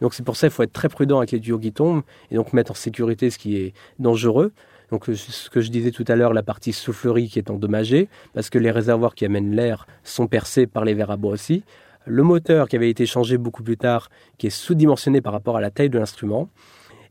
[0.00, 2.34] Donc c'est pour ça qu'il faut être très prudent avec les tuyaux qui tombent et
[2.34, 4.52] donc mettre en sécurité ce qui est dangereux.
[4.90, 8.50] Donc ce que je disais tout à l'heure, la partie soufflerie qui est endommagée, parce
[8.50, 11.64] que les réservoirs qui amènent l'air sont percés par les verres à bois aussi.
[12.04, 15.60] Le moteur qui avait été changé beaucoup plus tard, qui est sous-dimensionné par rapport à
[15.60, 16.48] la taille de l'instrument.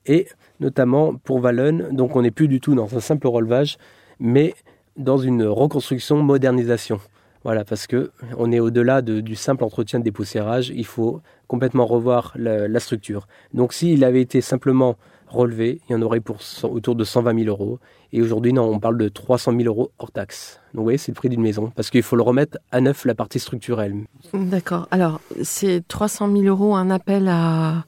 [0.06, 0.28] Et
[0.62, 3.78] notamment pour Valon, donc on n'est plus du tout dans un simple relevage,
[4.20, 4.54] mais
[4.96, 7.02] dans une reconstruction, modernisation.
[7.44, 12.32] Voilà, parce que on est au-delà du simple entretien de dépoussiérage, il faut complètement revoir
[12.36, 13.28] la, la structure.
[13.54, 14.96] Donc s'il avait été simplement
[15.36, 17.80] relevé, il y en aurait pour autour de 120 000 euros.
[18.14, 20.60] Et aujourd'hui, non, on parle de 300 000 euros hors taxe.
[20.74, 21.72] Donc, vous voyez, c'est le prix d'une maison.
[21.76, 24.06] Parce qu'il faut le remettre à neuf, la partie structurelle.
[24.34, 24.88] D'accord.
[24.92, 27.86] Alors, c'est 300 000 euros un appel, à,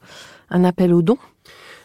[0.50, 1.18] un appel au don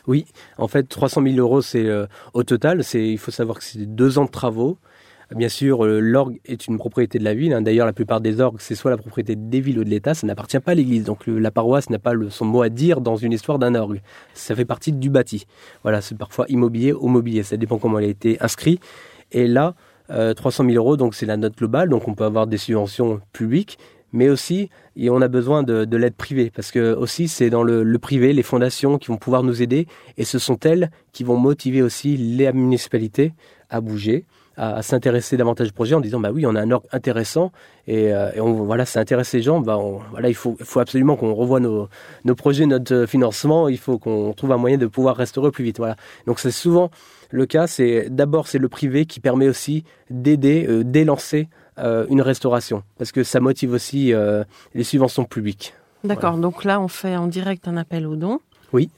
[0.07, 0.25] Oui.
[0.57, 2.83] En fait, 300 000 euros, c'est euh, au total.
[2.93, 4.77] Il faut savoir que c'est deux ans de travaux.
[5.31, 7.53] Bien sûr, euh, l'orgue est une propriété de la ville.
[7.53, 7.61] Hein.
[7.61, 10.27] D'ailleurs, la plupart des orgues, c'est soit la propriété des villes ou de l'État, ça
[10.27, 11.03] n'appartient pas à l'Église.
[11.03, 14.01] Donc la paroisse n'a pas son mot à dire dans une histoire d'un orgue.
[14.33, 15.45] Ça fait partie du bâti.
[15.83, 17.43] Voilà, c'est parfois immobilier ou mobilier.
[17.43, 18.79] Ça dépend comment il a été inscrit.
[19.31, 19.75] Et là,
[20.07, 21.89] 300 euh, 000 euros, donc c'est la note globale.
[21.89, 23.79] Donc on peut avoir des subventions publiques,
[24.11, 27.83] mais aussi et on a besoin de, l'aide privée parce que aussi c'est dans le,
[27.83, 31.35] le, privé les fondations qui vont pouvoir nous aider et ce sont elles qui vont
[31.35, 33.33] motiver aussi les municipalités
[33.71, 34.25] à bouger
[34.57, 37.51] à, s'intéresser davantage au projet en disant bah oui on a un orgue intéressant
[37.87, 39.59] et, euh, et on, voilà ça intéresse les gens.
[39.59, 39.79] Bah
[40.11, 41.89] voilà il faut, il faut absolument qu'on revoie nos,
[42.25, 43.67] nos projets notre financement.
[43.69, 45.77] Il faut qu'on trouve un moyen de pouvoir restaurer plus vite.
[45.77, 45.95] Voilà.
[46.27, 46.91] Donc c'est souvent
[47.29, 47.67] le cas.
[47.67, 51.49] C'est d'abord c'est le privé qui permet aussi d'aider euh, d'élancer
[51.79, 54.43] euh, une restauration parce que ça motive aussi euh,
[54.75, 55.73] les subventions publiques
[56.03, 56.37] d'accord.
[56.37, 58.39] Donc là on fait en direct un appel aux dons.
[58.73, 58.89] Oui.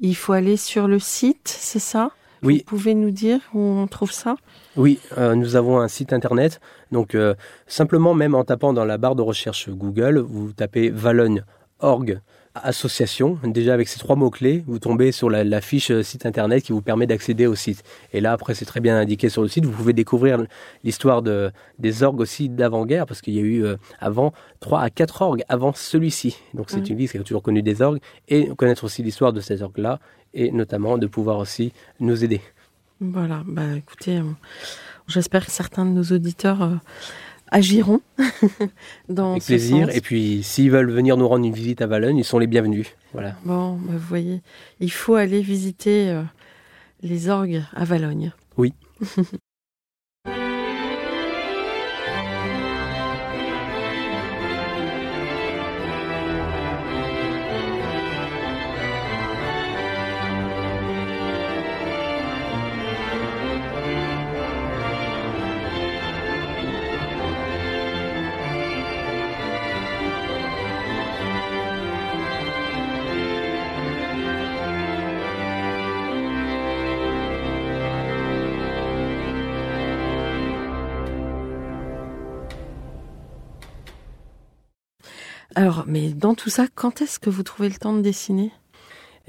[0.00, 2.10] Il faut aller sur le site c'est ça?
[2.42, 2.58] Oui.
[2.58, 4.36] Vous pouvez nous dire où on trouve ça?
[4.80, 6.58] Oui, euh, nous avons un site internet.
[6.90, 7.34] Donc, euh,
[7.66, 12.20] simplement, même en tapant dans la barre de recherche Google, vous tapez Valogne.org
[12.54, 13.38] association.
[13.44, 16.80] Déjà, avec ces trois mots-clés, vous tombez sur la, fiche euh, site internet qui vous
[16.80, 17.84] permet d'accéder au site.
[18.14, 19.66] Et là, après, c'est très bien indiqué sur le site.
[19.66, 20.42] Vous pouvez découvrir
[20.82, 23.66] l'histoire de, des orgues aussi d'avant-guerre, parce qu'il y a eu
[23.98, 26.38] avant trois à quatre orgues avant celui-ci.
[26.54, 28.00] Donc, c'est une liste qui a toujours connu des orgues.
[28.28, 30.00] Et connaître aussi l'histoire de ces orgues-là
[30.32, 32.40] et notamment de pouvoir aussi nous aider.
[33.00, 34.20] Voilà, bah écoutez,
[35.08, 36.74] j'espère que certains de nos auditeurs euh,
[37.50, 38.00] agiront
[39.08, 39.88] dans Avec plaisir.
[39.94, 42.88] Et puis, s'ils veulent venir nous rendre une visite à Valogne, ils sont les bienvenus.
[43.12, 43.36] Voilà.
[43.44, 44.42] Bon, bah, vous voyez,
[44.80, 46.22] il faut aller visiter euh,
[47.02, 48.32] les orgues à Valogne.
[48.58, 48.74] Oui.
[85.60, 88.50] Alors, mais dans tout ça, quand est-ce que vous trouvez le temps de dessiner?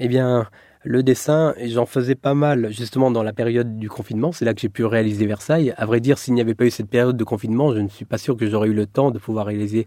[0.00, 0.48] Eh bien,
[0.82, 4.32] le dessin, j'en faisais pas mal justement dans la période du confinement.
[4.32, 5.74] C'est là que j'ai pu réaliser Versailles.
[5.76, 8.06] À vrai dire, s'il n'y avait pas eu cette période de confinement, je ne suis
[8.06, 9.84] pas sûr que j'aurais eu le temps de pouvoir réaliser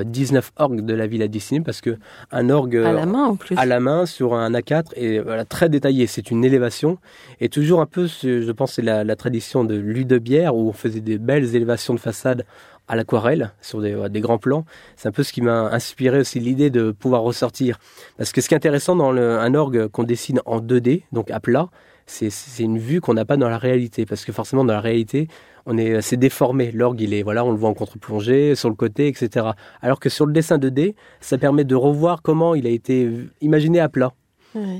[0.00, 1.98] 19 euh, orgues de la ville à dessiner parce que
[2.30, 5.44] un orgue à la main en plus, à la main sur un A4 et voilà
[5.44, 6.06] très détaillé.
[6.06, 6.98] C'est une élévation
[7.40, 11.00] et toujours un peu, je pense, c'est la, la tradition de Ludebière où on faisait
[11.00, 12.44] des belles élévations de façade
[12.90, 14.64] à l'aquarelle sur des, des, grands plans.
[14.96, 17.78] C'est un peu ce qui m'a inspiré aussi l'idée de pouvoir ressortir.
[18.18, 21.30] Parce que ce qui est intéressant dans le, un orgue qu'on dessine en 2D, donc
[21.30, 21.68] à plat,
[22.06, 24.06] c'est une vue qu'on n'a pas dans la réalité.
[24.06, 25.28] Parce que forcément, dans la réalité,
[25.66, 26.72] on est assez déformé.
[26.72, 29.50] L'orgue, il est, voilà, on le voit en contre-plongée, sur le côté, etc.
[29.82, 33.08] Alors que sur le dessin 2D, ça permet de revoir comment il a été
[33.40, 34.12] imaginé à plat.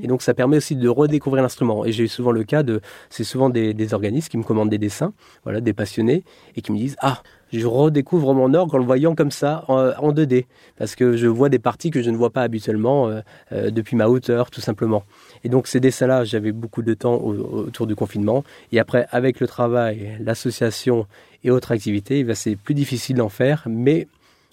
[0.03, 1.85] Et donc ça permet aussi de redécouvrir l'instrument.
[1.85, 4.69] Et j'ai eu souvent le cas de, c'est souvent des, des organismes qui me commandent
[4.69, 5.13] des dessins,
[5.45, 6.25] voilà, des passionnés,
[6.57, 7.23] et qui me disent ah
[7.53, 10.47] je redécouvre mon orgue en le voyant comme ça en, 2D
[10.77, 13.21] parce que je vois des parties que je ne vois pas habituellement euh,
[13.53, 15.05] euh, depuis ma hauteur tout simplement.
[15.45, 19.47] Et donc ces dessins-là, j'avais beaucoup de temps autour du confinement et après avec le
[19.47, 21.07] travail, l'association
[21.45, 24.07] et autres activités, eh c'est plus difficile d'en faire, mais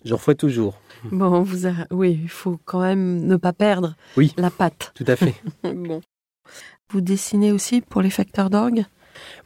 [0.05, 0.79] j'en fais toujours.
[1.11, 4.91] Bon, vous oui, il faut quand même ne pas perdre oui, la patte.
[4.95, 5.35] Tout à fait.
[5.63, 6.01] bon.
[6.89, 8.85] Vous dessinez aussi pour les facteurs d'orgue?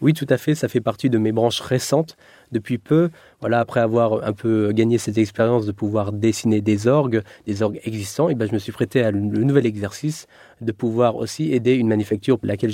[0.02, 0.56] Oui, tout à fait.
[0.56, 2.18] Ça fait partie de mes branches récentes
[2.52, 3.10] depuis peu,
[3.42, 7.80] voilà, après avoir un peu gagné cette expérience de pouvoir dessiner des orgues, des orgues
[7.84, 10.28] existants, et ben je me suis prêté à le nouvel exercice
[10.62, 12.72] de pouvoir aussi aider une manufacture pour laquelle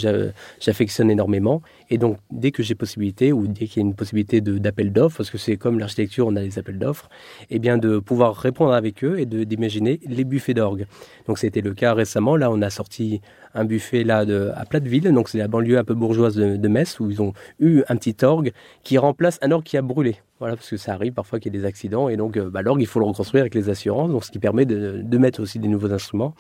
[0.60, 1.62] j'affectionne énormément.
[1.90, 5.18] Et donc, dès que j'ai possibilité, ou dès qu'il y a une possibilité d'appel d'offres,
[5.18, 7.10] parce que c'est comme l'architecture, on a des appels d'offres,
[7.44, 10.86] et eh bien de pouvoir répondre avec eux et d'imaginer les buffets d'orgue.
[11.28, 12.36] Donc, c'était le cas récemment.
[12.36, 13.22] Là, on a sorti
[13.54, 17.00] un buffet là de, à Platteville, donc c'est la banlieue un peu bourgeoise de, Metz,
[17.00, 18.52] où ils ont eu un petit orgue
[18.84, 20.18] qui remplace un orgue qui a brûlé.
[20.40, 22.62] Voilà, parce que ça arrive parfois qu'il y ait des accidents, et donc euh, bah,
[22.62, 25.58] l'orgue, il faut le reconstruire avec les assurances, donc ce qui permet de, mettre aussi
[25.58, 26.36] des nouveaux instruments.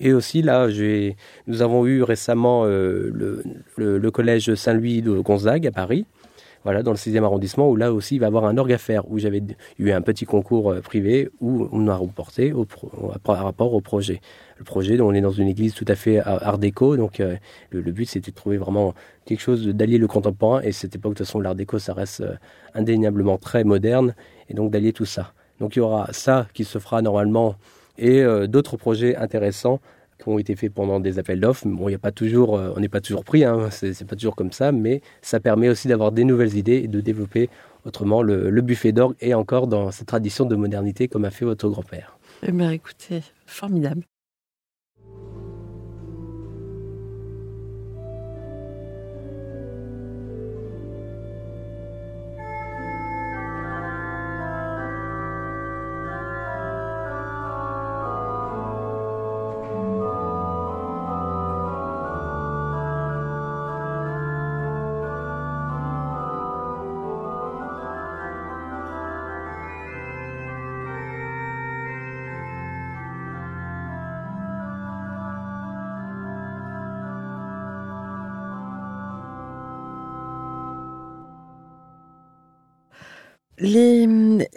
[0.00, 0.68] Et aussi, là,
[1.46, 3.42] nous avons eu récemment euh,
[3.76, 6.06] le, collège Saint-Louis de Gonzague à Paris,
[6.64, 8.78] voilà, dans le 6e arrondissement, où là aussi il va y avoir un orgue à
[8.78, 9.42] faire, où j'avais
[9.78, 12.66] eu un petit concours euh, privé où on a remporté au
[13.22, 14.20] par rapport au projet.
[14.58, 17.36] Le projet, on est dans une église tout à fait art déco, donc euh,
[17.70, 18.94] le, but c'était de trouver vraiment
[19.24, 22.24] quelque chose d'allier le contemporain, et cette époque, de toute façon, l'art déco, ça reste
[22.74, 24.14] indéniablement très moderne,
[24.48, 25.32] et donc d'allier tout ça.
[25.60, 27.56] Donc il y aura ça qui se fera normalement
[27.98, 29.80] et euh, d'autres projets intéressants
[30.22, 31.66] qui ont été faits pendant des appels d'offres.
[31.66, 34.52] Bon, a pas toujours, euh, on n'est pas toujours pris, hein, c'est pas toujours comme
[34.52, 37.48] ça, mais ça permet aussi d'avoir des nouvelles idées et de développer
[37.84, 41.44] autrement le, le buffet d'orgue et encore dans cette tradition de modernité comme a fait
[41.44, 42.16] votre grand-père.
[42.46, 44.04] Eh bien, écoutez, formidable.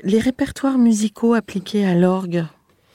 [0.05, 2.45] Les répertoires musicaux appliqués à l'orgue,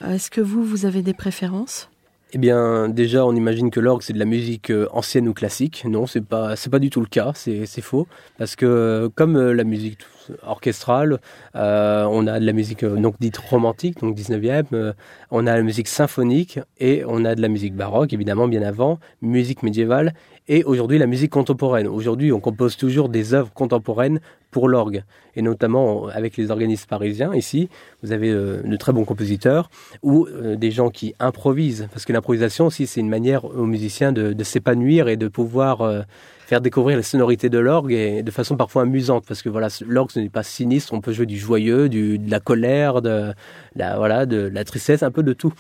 [0.07, 1.91] est-ce que vous, vous avez des préférences?
[2.33, 5.85] Eh bien, déjà, on imagine que l'orgue c'est de la musique euh, ancienne ou classique.
[5.85, 7.33] Non, c'est pas, pas du tout le cas.
[7.35, 8.07] C'est, faux
[8.39, 9.99] parce que euh, comme euh, la musique
[10.45, 11.19] orchestrale,
[11.55, 14.95] on a de la musique donc dite romantique, donc 19e.
[15.33, 19.01] on a la musique symphonique et on a de la musique baroque, évidemment, bien avant,
[19.23, 20.15] musique médiévale
[20.49, 21.87] et aujourd'hui la musique contemporaine.
[21.87, 24.21] Aujourd'hui, on compose toujours des œuvres contemporaines
[24.51, 25.05] pour l'orgue,
[25.37, 27.69] et notamment avec les organismes parisiens ici,
[28.03, 29.71] vous avez euh, de très bons compositeurs
[30.03, 34.13] ou euh, des gens qui improvisent, parce que l'improvisation aussi c'est une manière aux musiciens
[34.13, 36.03] de, s'épanouir et de pouvoir euh,
[36.47, 40.19] faire découvrir les sonorités de l'orgue de façon parfois amusante, parce que voilà, l'orgue ce
[40.19, 43.33] n'est pas sinistre, on peut jouer du joyeux, du, de la colère, de
[43.77, 45.53] la, voilà, de la tristesse, un peu de tout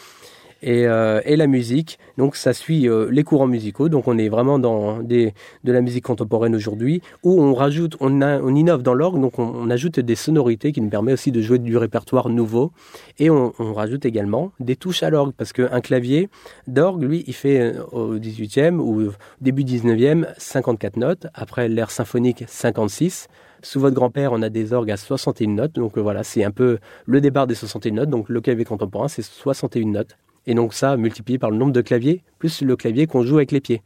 [0.62, 1.98] et, euh, et la musique.
[2.18, 3.88] Donc ça suit euh, les courants musicaux.
[3.88, 5.32] Donc on est vraiment dans de
[5.64, 10.14] la musique contemporaine aujourd'hui où on rajoute, on, innove dans l'orgue, donc on, ajoute des
[10.14, 12.72] sonorités qui nous permet aussi de jouer du répertoire nouveau.
[13.18, 16.28] Et on, on rajoute également des touches à l'orgue parce qu'un clavier
[16.66, 21.26] d'orgue, lui, il fait euh, au 18e ou début 19e 54 notes.
[21.34, 23.28] Après l'ère symphonique 56.
[23.62, 25.74] Sous votre grand-père, on a des orgues à 61 notes.
[25.74, 28.10] Donc voilà, c'est un peu le départ des 61 notes.
[28.10, 30.16] Donc le clavier contemporain, c'est 61 notes.
[30.46, 33.52] Et donc ça, multiplié par le nombre de claviers, plus le clavier qu'on joue avec
[33.52, 33.82] les pieds.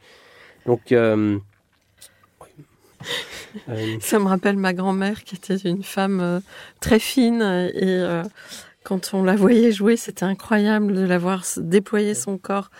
[0.66, 0.92] Donc...
[0.92, 1.38] Euh,
[3.68, 6.40] euh, ça me rappelle ma grand-mère qui était une femme euh,
[6.80, 7.42] très fine
[7.74, 8.22] et
[8.82, 12.70] quand on la voyait jouer, c'était incroyable de la voir déployer son corps,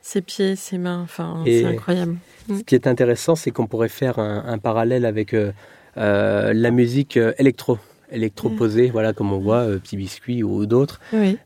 [0.00, 1.00] ses pieds, ses mains.
[1.02, 2.16] Enfin, c'est incroyable.
[2.48, 5.36] Ce qui est intéressant, c'est qu'on pourrait faire un, un parallèle avec
[5.94, 7.78] la musique électro
[8.12, 8.92] électroposé, mm.
[8.92, 11.00] voilà, comme on voit, euh, Petit Biscuit ou d'autres,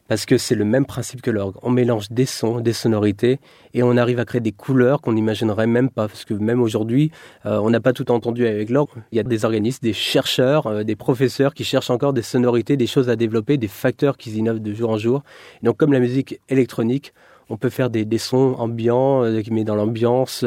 [0.08, 1.54] parce que c'est le même principe que l'orgue.
[1.62, 3.38] On mélange des sons, des sonorités,
[3.74, 7.10] et on arrive à créer des couleurs qu'on n'imaginerait même pas, parce que même aujourd'hui,
[7.46, 8.90] euh, on n'a pas tout entendu avec l'orgue.
[9.12, 12.76] Il y a des organismes, des chercheurs, euh, des professeurs qui cherchent encore des sonorités,
[12.76, 15.22] des choses à développer, des facteurs qui innovent de jour en jour.
[15.62, 17.12] donc, comme la musique électronique,
[17.48, 20.44] on peut faire des, des sons ambiants, qui met dans l'ambiance,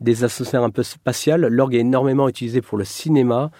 [0.00, 1.42] des atmosphères un peu spatiales.
[1.42, 3.50] L'orgue est énormément utilisé pour le cinéma,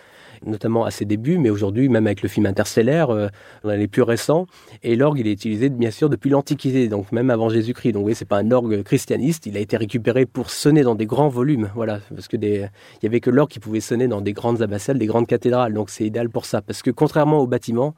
[0.45, 3.29] notamment à ses débuts, mais aujourd'hui, même avec le film Interstellaire, euh,
[3.65, 4.47] les plus récents,
[4.83, 7.93] et l'orgue, il est utilisé bien sûr depuis l'Antiquité, donc même avant Jésus-Christ.
[7.93, 11.07] Donc oui, c'est pas un orgue christianiste, il a été récupéré pour sonner dans des
[11.07, 12.67] grands volumes, voilà, parce que des,
[12.97, 15.75] il y avait que l'orgue qui pouvait sonner dans des grandes abbatiales, des grandes cathédrales,
[15.75, 17.95] donc c'est idéal pour ça, parce que contrairement au bâtiment,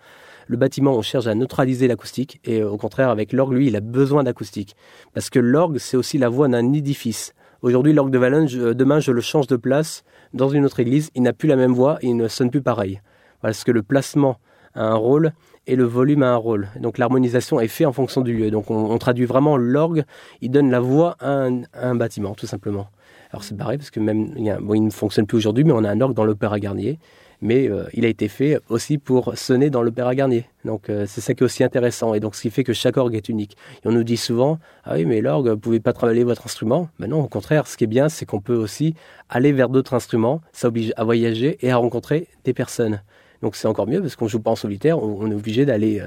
[0.48, 3.80] le bâtiment, on cherche à neutraliser l'acoustique, et au contraire, avec l'orgue, lui, il a
[3.80, 4.74] besoin d'acoustique,
[5.14, 7.32] parce que l'orgue, c'est aussi la voix d'un édifice.
[7.62, 10.02] Aujourd'hui, l'orgue de Valence, demain, je le change de place
[10.34, 13.00] dans une autre église, il n'a plus la même voix il ne sonne plus pareil.
[13.40, 14.38] Parce que le placement
[14.74, 15.32] a un rôle
[15.66, 16.68] et le volume a un rôle.
[16.80, 18.50] Donc l'harmonisation est faite en fonction du lieu.
[18.50, 20.04] Donc on, traduit vraiment l'orgue,
[20.40, 22.88] il donne la voix à un, bâtiment, tout simplement.
[23.30, 25.90] Alors c'est pareil parce que même, il, il ne fonctionne plus aujourd'hui, mais on a
[25.90, 26.98] un orgue dans l'Opéra Garnier.
[27.42, 30.46] Mais euh, il a été fait aussi pour sonner dans l'opéra Garnier.
[30.64, 32.96] Donc euh, c'est ça qui est aussi intéressant, et donc ce qui fait que chaque
[32.96, 33.56] orgue est unique.
[33.84, 36.88] On nous dit souvent, ah oui, mais l'orgue, vous pouvez pas travailler votre instrument.
[36.98, 38.94] Mais non, au contraire, ce qui est bien, c'est qu'on peut aussi
[39.28, 43.02] aller vers d'autres instruments, ça oblige à voyager et à rencontrer des personnes.
[43.42, 46.06] Donc c'est encore mieux parce qu'on joue pas en solitaire, on est obligé d'aller euh,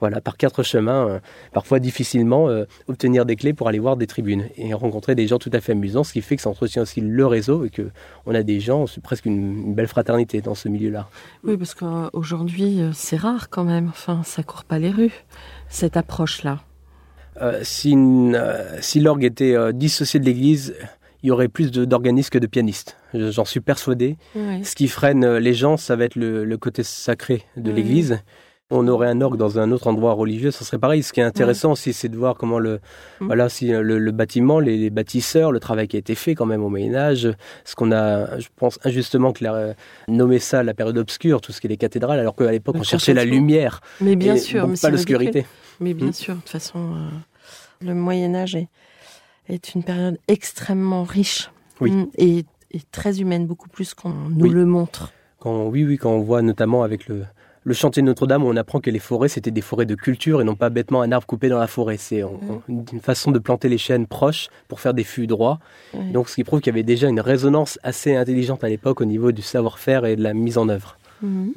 [0.00, 1.18] voilà, par quatre chemins, euh,
[1.52, 5.38] parfois difficilement, euh, obtenir des clés pour aller voir des tribunes et rencontrer des gens
[5.38, 7.90] tout à fait amusants, ce qui fait que ça entretient aussi le réseau et que
[8.26, 11.08] on a des gens, c'est presque une, belle fraternité dans ce milieu-là.
[11.42, 15.24] Oui, parce qu'aujourd'hui, c'est rare quand même, enfin, ça court pas les rues,
[15.68, 16.60] cette approche-là.
[17.62, 17.96] si,
[18.80, 20.74] si l'orgue était dissocié de l'Église,
[21.24, 22.98] il y aurait plus d'organistes que de pianistes.
[23.14, 24.18] J'en suis persuadé.
[24.34, 28.20] Ce qui freine euh, les gens, ça va être le, côté sacré de l'église.
[28.70, 31.02] On aurait un orgue dans un autre endroit religieux, ça serait pareil.
[31.02, 32.80] Ce qui est intéressant aussi, c'est de voir comment le,
[33.20, 33.26] mm.
[33.26, 36.62] voilà, si euh, le, bâtiment, les, bâtisseurs, le travail qui a été fait quand même
[36.62, 37.28] au Moyen Âge,
[37.64, 39.74] ce qu'on a, je pense injustement que la,
[40.08, 42.82] nommé ça la période obscure, tout ce qui est les cathédrales, alors qu'à l'époque on
[42.82, 43.80] cherchait la lumière.
[44.00, 45.44] Mais bien sûr, mais pas l'obscurité.
[45.80, 46.12] Mais bien mm.
[46.14, 47.08] sûr, de toute façon, euh,
[47.82, 48.68] le Moyen Âge est
[49.48, 51.50] est une période extrêmement riche
[51.80, 52.44] mm, et,
[52.90, 55.12] très humaine, beaucoup plus qu'on nous le montre.
[55.38, 57.24] Quand, oui, oui, quand on voit notamment avec le,
[57.64, 60.44] le chantier de Notre-Dame, on apprend que les forêts, c'était des forêts de culture et
[60.44, 61.96] non pas bêtement un arbre coupé dans la forêt.
[61.96, 62.84] C'est mm.
[62.92, 65.58] une façon de planter les chênes proches pour faire des fûts droits.
[66.12, 69.06] Donc, ce qui prouve qu'il y avait déjà une résonance assez intelligente à l'époque au
[69.06, 70.98] niveau du savoir-faire et de la mise en œuvre.
[71.22, 71.50] Mm.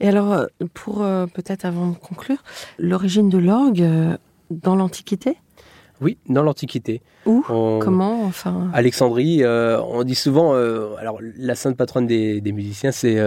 [0.00, 2.42] Et alors, euh, pour euh, peut-être avant de conclure,
[2.78, 4.16] l'origine de l'orgue euh,
[4.50, 5.36] dans l'Antiquité?
[6.00, 7.02] Oui, dans l'Antiquité.
[7.26, 7.42] Où?
[7.46, 8.70] Comment Enfin?
[8.72, 9.42] Alexandrie.
[9.42, 10.52] Euh, on dit souvent.
[10.52, 13.18] Alors, la sainte patronne des, musiciens, c'est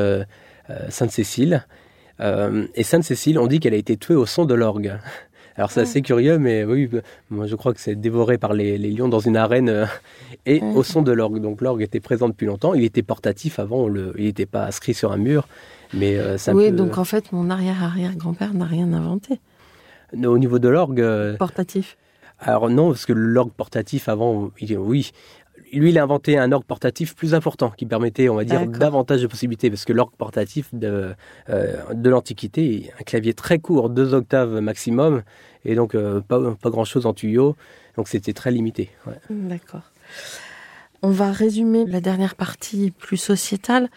[0.88, 1.66] Sainte Cécile.
[2.22, 4.98] Et Sainte Cécile, on dit qu'elle a été tuée au son de l'orgue.
[5.58, 6.90] Alors c'est assez curieux, mais oui,
[7.30, 9.88] moi je crois que c'est dévoré par les, lions dans une arène
[10.46, 11.42] et au son de l'orgue.
[11.42, 12.74] Donc l'orgue était présent depuis longtemps.
[12.74, 15.48] Il était portatif avant, le, il n'était pas inscrit sur un mur.
[15.94, 19.40] Mais ça oui, donc en fait, mon arrière-arrière-grand-père n'a rien inventé.
[20.14, 21.38] Au niveau de l'orgue.
[21.38, 21.98] Portatif.
[22.40, 25.12] Alors non, parce que l'orgue portatif avant, il, oui,
[25.80, 29.22] lui, il a inventé un orgue portatif plus important qui permettait, on va dire, davantage
[29.22, 29.70] de possibilités.
[29.70, 31.14] Parce que l'orgue portatif de,
[31.50, 35.24] euh, de l'Antiquité, un clavier très court, deux octaves maximum,
[35.66, 37.56] et donc euh, pas, pas grand-chose en tuyau.
[37.98, 38.90] Donc c'était très limité.
[39.30, 39.84] D'accord.
[41.02, 43.90] On va résumer la dernière partie plus sociétale.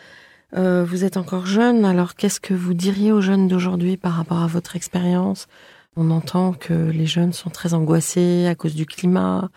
[0.57, 4.39] Euh, vous êtes encore jeune, alors qu'est-ce que vous diriez aux jeunes d'aujourd'hui par rapport
[4.39, 5.49] à votre expérience?
[5.97, 9.51] On entend que les jeunes sont très angoissés à cause du climat,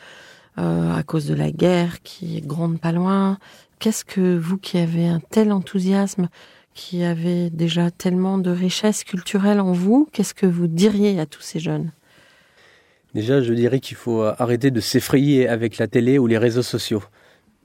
[0.58, 3.38] à cause de la guerre qui gronde pas loin.
[3.80, 6.30] Qu'est-ce que vous qui avez un tel enthousiasme,
[6.74, 11.42] qui avez déjà tellement de richesse culturelle en vous, qu'est-ce que vous diriez à tous
[11.42, 11.92] ces jeunes?
[13.14, 17.04] Déjà, je dirais qu'il faut arrêter de s'effrayer avec la télé ou les réseaux sociaux.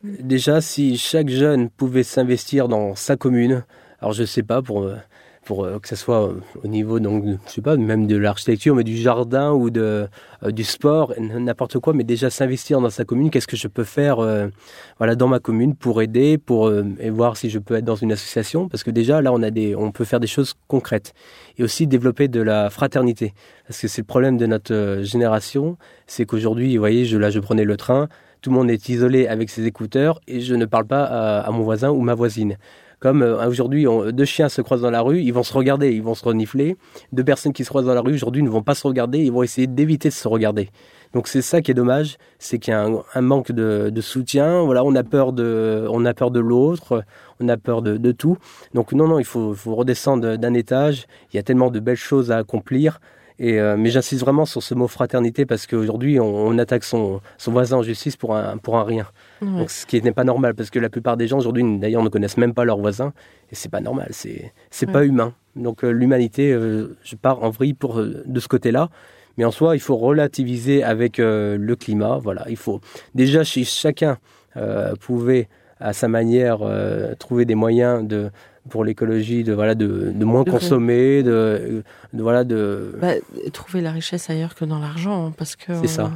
[0.02, 3.64] Déjà, si chaque jeune pouvait s'investir dans sa commune,
[4.00, 4.90] alors je sais pas, pour
[5.44, 8.74] pour euh, que ce soit euh, au niveau donc je sais pas même de l'architecture
[8.74, 10.06] mais du jardin ou de
[10.42, 13.84] euh, du sport n'importe quoi mais déjà s'investir dans sa commune qu'est-ce que je peux
[13.84, 14.16] faire
[14.98, 18.12] voilà dans ma commune pour aider pour et voir si je peux être dans une
[18.12, 18.68] association?
[18.68, 21.14] Parce que déjà là on a des on peut faire des choses concrètes
[21.58, 23.34] et aussi développer de la fraternité
[23.66, 25.76] parce que c'est le problème de notre génération
[26.06, 28.08] c'est qu'aujourd'hui vous voyez là je prenais le train
[28.40, 31.62] tout le monde est isolé avec ses écouteurs et je ne parle pas à mon
[31.62, 32.58] voisin ou ma voisine.
[33.02, 36.04] Comme euh, aujourd'hui, deux chiens se croisent dans la rue, ils vont se regarder, ils
[36.04, 36.76] vont se renifler.
[37.10, 39.32] Deux personnes qui se croisent dans la rue aujourd'hui ne vont pas se regarder, ils
[39.32, 40.70] vont essayer d'éviter de se regarder.
[41.12, 44.62] Donc c'est ça qui est dommage, c'est qu'il y a un, manque de, soutien.
[44.62, 47.04] Voilà, on a peur de, on a peur de l'autre,
[47.40, 48.38] on a peur de, tout.
[48.72, 51.06] Donc non, non, il faut, faut redescendre d'un étage.
[51.32, 53.00] Il y a tellement de belles choses à accomplir.
[53.42, 57.82] Euh, mais j'insiste vraiment sur ce mot fraternité parce qu'aujourd'hui, on, attaque son, voisin en
[57.82, 59.06] justice pour un, pour un rien.
[59.40, 62.08] Donc, ce qui n'est pas normal parce que la plupart des gens aujourd'hui, d'ailleurs, ne
[62.08, 63.12] connaissent même pas leur voisin
[63.50, 65.34] et c'est pas normal, c'est c'est pas humain.
[65.56, 68.90] Donc, euh, l'humanité, euh, je pars en vrille pour, de ce côté-là.
[69.38, 72.18] Mais en soi, il faut relativiser avec le climat.
[72.22, 72.80] Voilà, il faut
[73.14, 74.18] déjà si chacun
[75.00, 75.48] pouvait
[75.80, 76.58] à sa manière
[77.18, 78.30] trouver des moyens de
[78.68, 81.82] pour l'écologie de voilà de, de moins consommer de,
[82.12, 83.14] de, voilà de bah,
[83.52, 86.12] trouver la richesse ailleurs que dans l'argent hein, parce que c'est ça.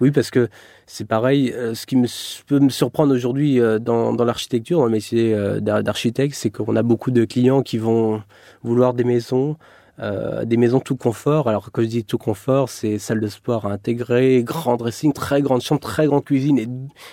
[0.00, 0.48] oui parce que
[0.86, 2.06] c'est pareil euh, ce qui me,
[2.46, 6.76] peut me surprendre aujourd'hui euh, dans, dans l'architecture dans le métier euh, d'architecte c'est qu'on
[6.76, 8.22] a beaucoup de clients qui vont
[8.62, 9.56] vouloir des maisons
[9.98, 11.48] euh, des maisons tout confort.
[11.48, 15.60] Alors quand je dis tout confort, c'est salle de sport intégrée, grand dressing, très grande
[15.60, 16.68] chambre, très grande cuisine et,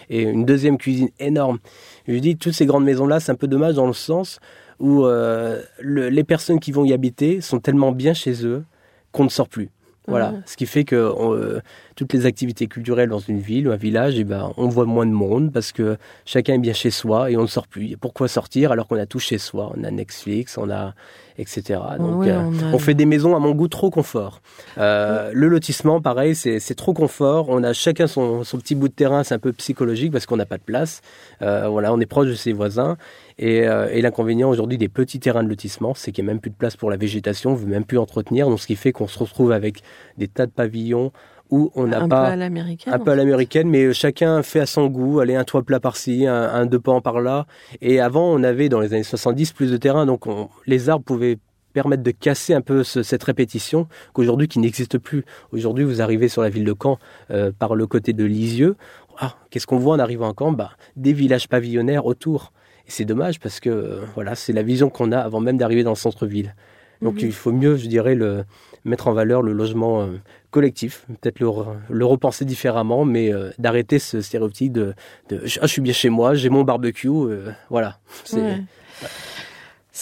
[0.10, 1.60] et une deuxième cuisine énorme.
[2.08, 4.40] Je dis toutes ces grandes maisons-là, c'est un peu dommage dans le sens
[4.80, 8.64] où euh, les personnes qui vont y habiter sont tellement bien chez eux
[9.12, 9.70] qu'on ne sort plus.
[10.10, 10.40] Voilà, Ouais.
[10.46, 11.60] ce qui fait que on, euh,
[11.98, 15.06] toutes les activités culturelles dans une ville ou un village, eh ben, on voit moins
[15.06, 17.92] de monde parce que chacun est bien chez soi et on ne sort plus.
[17.92, 19.74] Et pourquoi sortir alors qu'on a tout chez soi?
[19.76, 20.94] On a Netflix, on a
[21.40, 21.80] etc.
[22.00, 24.42] Donc euh, on a- on fait des maisons à mon goût trop confort.
[24.80, 27.50] Euh, Le lotissement, pareil, c'est c'est trop confort.
[27.50, 30.38] On a chacun son, son petit bout de terrain, c'est un peu psychologique parce qu'on
[30.38, 31.02] n'a pas de place.
[31.44, 32.98] Euh, voilà, on est proche de ses voisins.
[33.40, 36.42] Et, euh, et l'inconvénient aujourd'hui des petits terrains de lotissement, c'est qu'il n'y a même
[36.42, 38.48] plus de place pour la végétation, on ne veut même plus entretenir.
[38.50, 39.84] Donc ce qui fait qu'on se retrouve avec
[40.18, 41.12] des tas de pavillons
[41.50, 42.94] où on n'a un pas peu à l'américaine.
[42.94, 45.20] un peu à l'américaine, mais chacun fait à son goût.
[45.20, 47.46] Allez, un toit plat par-ci, un, un deux pans par-là.
[47.82, 51.06] Et avant, on avait dans les années 70 plus de terrain, donc on- les arbres
[51.06, 51.38] pouvaient
[51.74, 55.24] permettre de casser un peu ce- cette répétition qu'aujourd'hui qui n'existe plus.
[55.52, 56.98] Aujourd'hui, vous arrivez sur la ville de Caen
[57.32, 58.76] euh, par le côté de Lisieux.
[59.20, 60.52] Ah, qu'est-ce qu'on voit en arrivant à Caen?
[60.54, 62.52] Bah, Des villages pavillonnaires autour.
[62.88, 65.84] Et c'est dommage parce que euh, voilà, c'est la vision qu'on a avant même d'arriver
[65.84, 66.56] dans le centre-ville.
[67.02, 67.20] Donc Mhm.
[67.28, 68.44] il faut mieux, je dirais, le,
[68.86, 70.08] mettre en valeur le logement euh,
[70.52, 74.94] collectif, peut-être le, re- le repenser différemment, mais euh, d'arrêter ce stéréotype de,
[75.30, 78.00] de ah, je suis bien chez moi, j'ai mon barbecue, euh, voilà.
[78.24, 78.64] C'est- Ouais.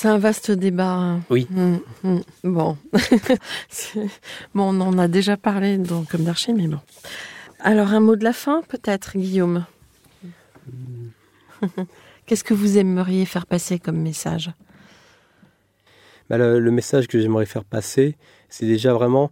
[0.04, 0.92] Un vaste débat.
[0.92, 1.22] hein.
[1.30, 1.48] Oui.
[1.50, 2.20] Mm, mm.
[2.44, 2.78] Bon.
[4.54, 6.80] Bon, on en a déjà parlé dans Comme d'Archie, mais bon.
[7.62, 9.66] Alors, un mot de la fin, peut-être, Guillaume?
[12.26, 14.52] Qu'est-ce que vous aimeriez faire passer comme message?
[16.30, 18.18] Bah, le, le message que j'aimerais faire passer,
[18.50, 19.32] c'est déjà vraiment,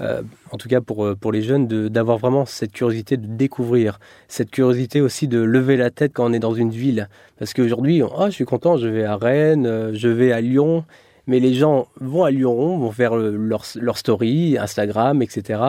[0.00, 3.98] euh, en tout cas pour, euh, pour les jeunes, d'avoir vraiment cette curiosité de découvrir,
[4.28, 7.08] cette curiosité aussi de lever la tête quand on est dans une ville.
[7.38, 10.84] Parce qu'aujourd'hui, ah, je suis content, je vais à Rennes, euh, je vais à Lyon,
[11.28, 15.60] mais les gens vont à Lyon, vont faire leur, leur story, Instagram, etc.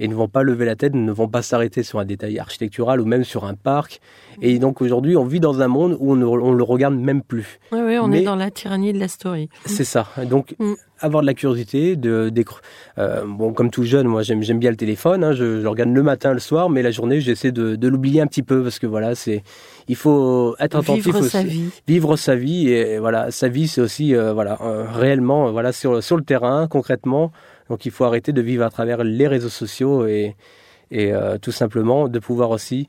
[0.00, 3.00] et ne vont pas lever la tête, ne vont pas s'arrêter sur un détail architectural
[3.00, 4.00] ou même sur un parc.
[4.42, 7.22] Et donc aujourd'hui, on vit dans un monde où on ne on le regarde même
[7.22, 7.60] plus.
[7.70, 9.48] Oui, oui, on Mais- est dans la tyrannie de la story.
[9.64, 10.08] C'est ça.
[10.28, 10.72] Donc, Mm.
[11.00, 12.32] Avoir de la curiosité, de,
[12.98, 15.24] euh, bon, comme tout jeune, moi, j'aime, j'aime bien le téléphone.
[15.24, 17.88] hein, je, je le regarde le matin, le soir, mais la journée, j'essaie de, de
[17.88, 19.42] l'oublier un petit peu parce que voilà, c'est,
[19.88, 21.30] il faut être attentif Vivre aussi.
[21.30, 21.68] sa vie.
[21.86, 26.02] Vivre sa vie et voilà, sa vie, c'est aussi euh, voilà, euh, réellement, voilà, sur
[26.02, 27.32] sur le terrain, concrètement.
[27.68, 30.36] Donc, il faut arrêter de vivre à travers les réseaux sociaux et
[30.92, 32.86] et tout simplement de pouvoir aussi.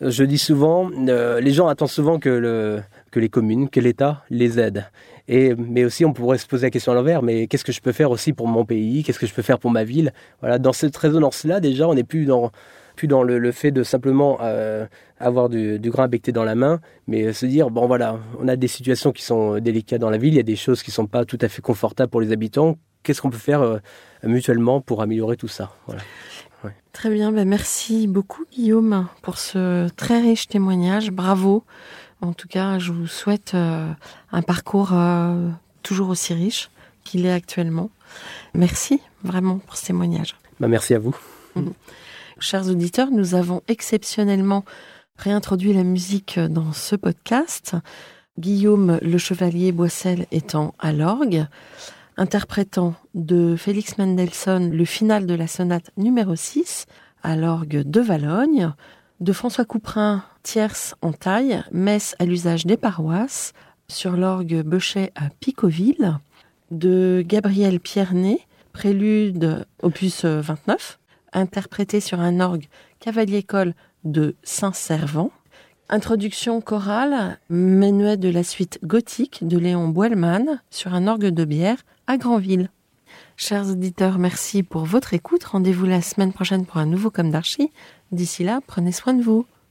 [0.00, 2.80] Je dis souvent, euh, les gens attendent souvent que le
[3.10, 4.86] que les communes, que l'État les aide.
[5.28, 7.80] Et, mais aussi, on pourrait se poser la question à l'envers, mais qu'est-ce que je
[7.80, 9.02] peux faire aussi pour mon pays?
[9.02, 10.12] Qu'est-ce que je peux faire pour ma ville?
[10.40, 12.50] Voilà, dans cette résonance-là, déjà, on n'est plus dans,
[12.96, 14.86] plus dans le, fait de simplement euh,
[15.18, 18.56] avoir du, du grain becté dans la main, mais se dire, bon voilà, on a
[18.56, 20.94] des situations qui sont délicates dans la ville, il y a des choses qui ne
[20.94, 22.76] sont pas tout à fait confortables pour les habitants.
[23.02, 23.78] Qu'est-ce qu'on peut faire euh,
[24.24, 25.72] mutuellement pour améliorer tout ça?
[25.86, 26.02] Voilà.
[26.92, 31.10] Très bien, ben merci beaucoup Guillaume pour ce très riche témoignage.
[31.10, 31.64] Bravo.
[32.22, 33.90] En tout cas, je vous souhaite euh,
[34.32, 35.48] un parcours euh,
[35.82, 36.70] toujours aussi riche
[37.04, 37.90] qu'il est actuellement.
[38.54, 40.36] Merci vraiment pour ce témoignage.
[40.58, 41.16] Bah, merci à vous.
[42.38, 44.64] Chers auditeurs, nous avons exceptionnellement
[45.16, 47.76] réintroduit la musique dans ce podcast.
[48.38, 51.46] Guillaume Le Chevalier Boissel étant à l'orgue,
[52.16, 56.86] interprétant de Félix Mendelssohn le final de la sonate numéro 6
[57.22, 58.72] à l'orgue de Valogne,
[59.20, 63.52] de François Couperin tierce en taille, messe à l'usage des paroisses,
[63.88, 66.18] sur l'orgue Beuchet à Picoville,
[66.70, 68.38] de Gabriel Piernet,
[68.72, 70.98] prélude opus 29,
[71.32, 72.66] interprété sur un orgue
[73.00, 73.74] cavalier-col
[74.04, 75.30] de Saint-Servant.
[75.88, 81.78] Introduction chorale, menuet de la suite gothique de Léon Boelman sur un orgue de bière
[82.06, 82.70] à Granville.
[83.36, 85.42] Chers auditeurs, merci pour votre écoute.
[85.44, 87.72] Rendez-vous la semaine prochaine pour un nouveau Comme d'Archie.
[88.12, 89.46] D'ici là, prenez soin de vous.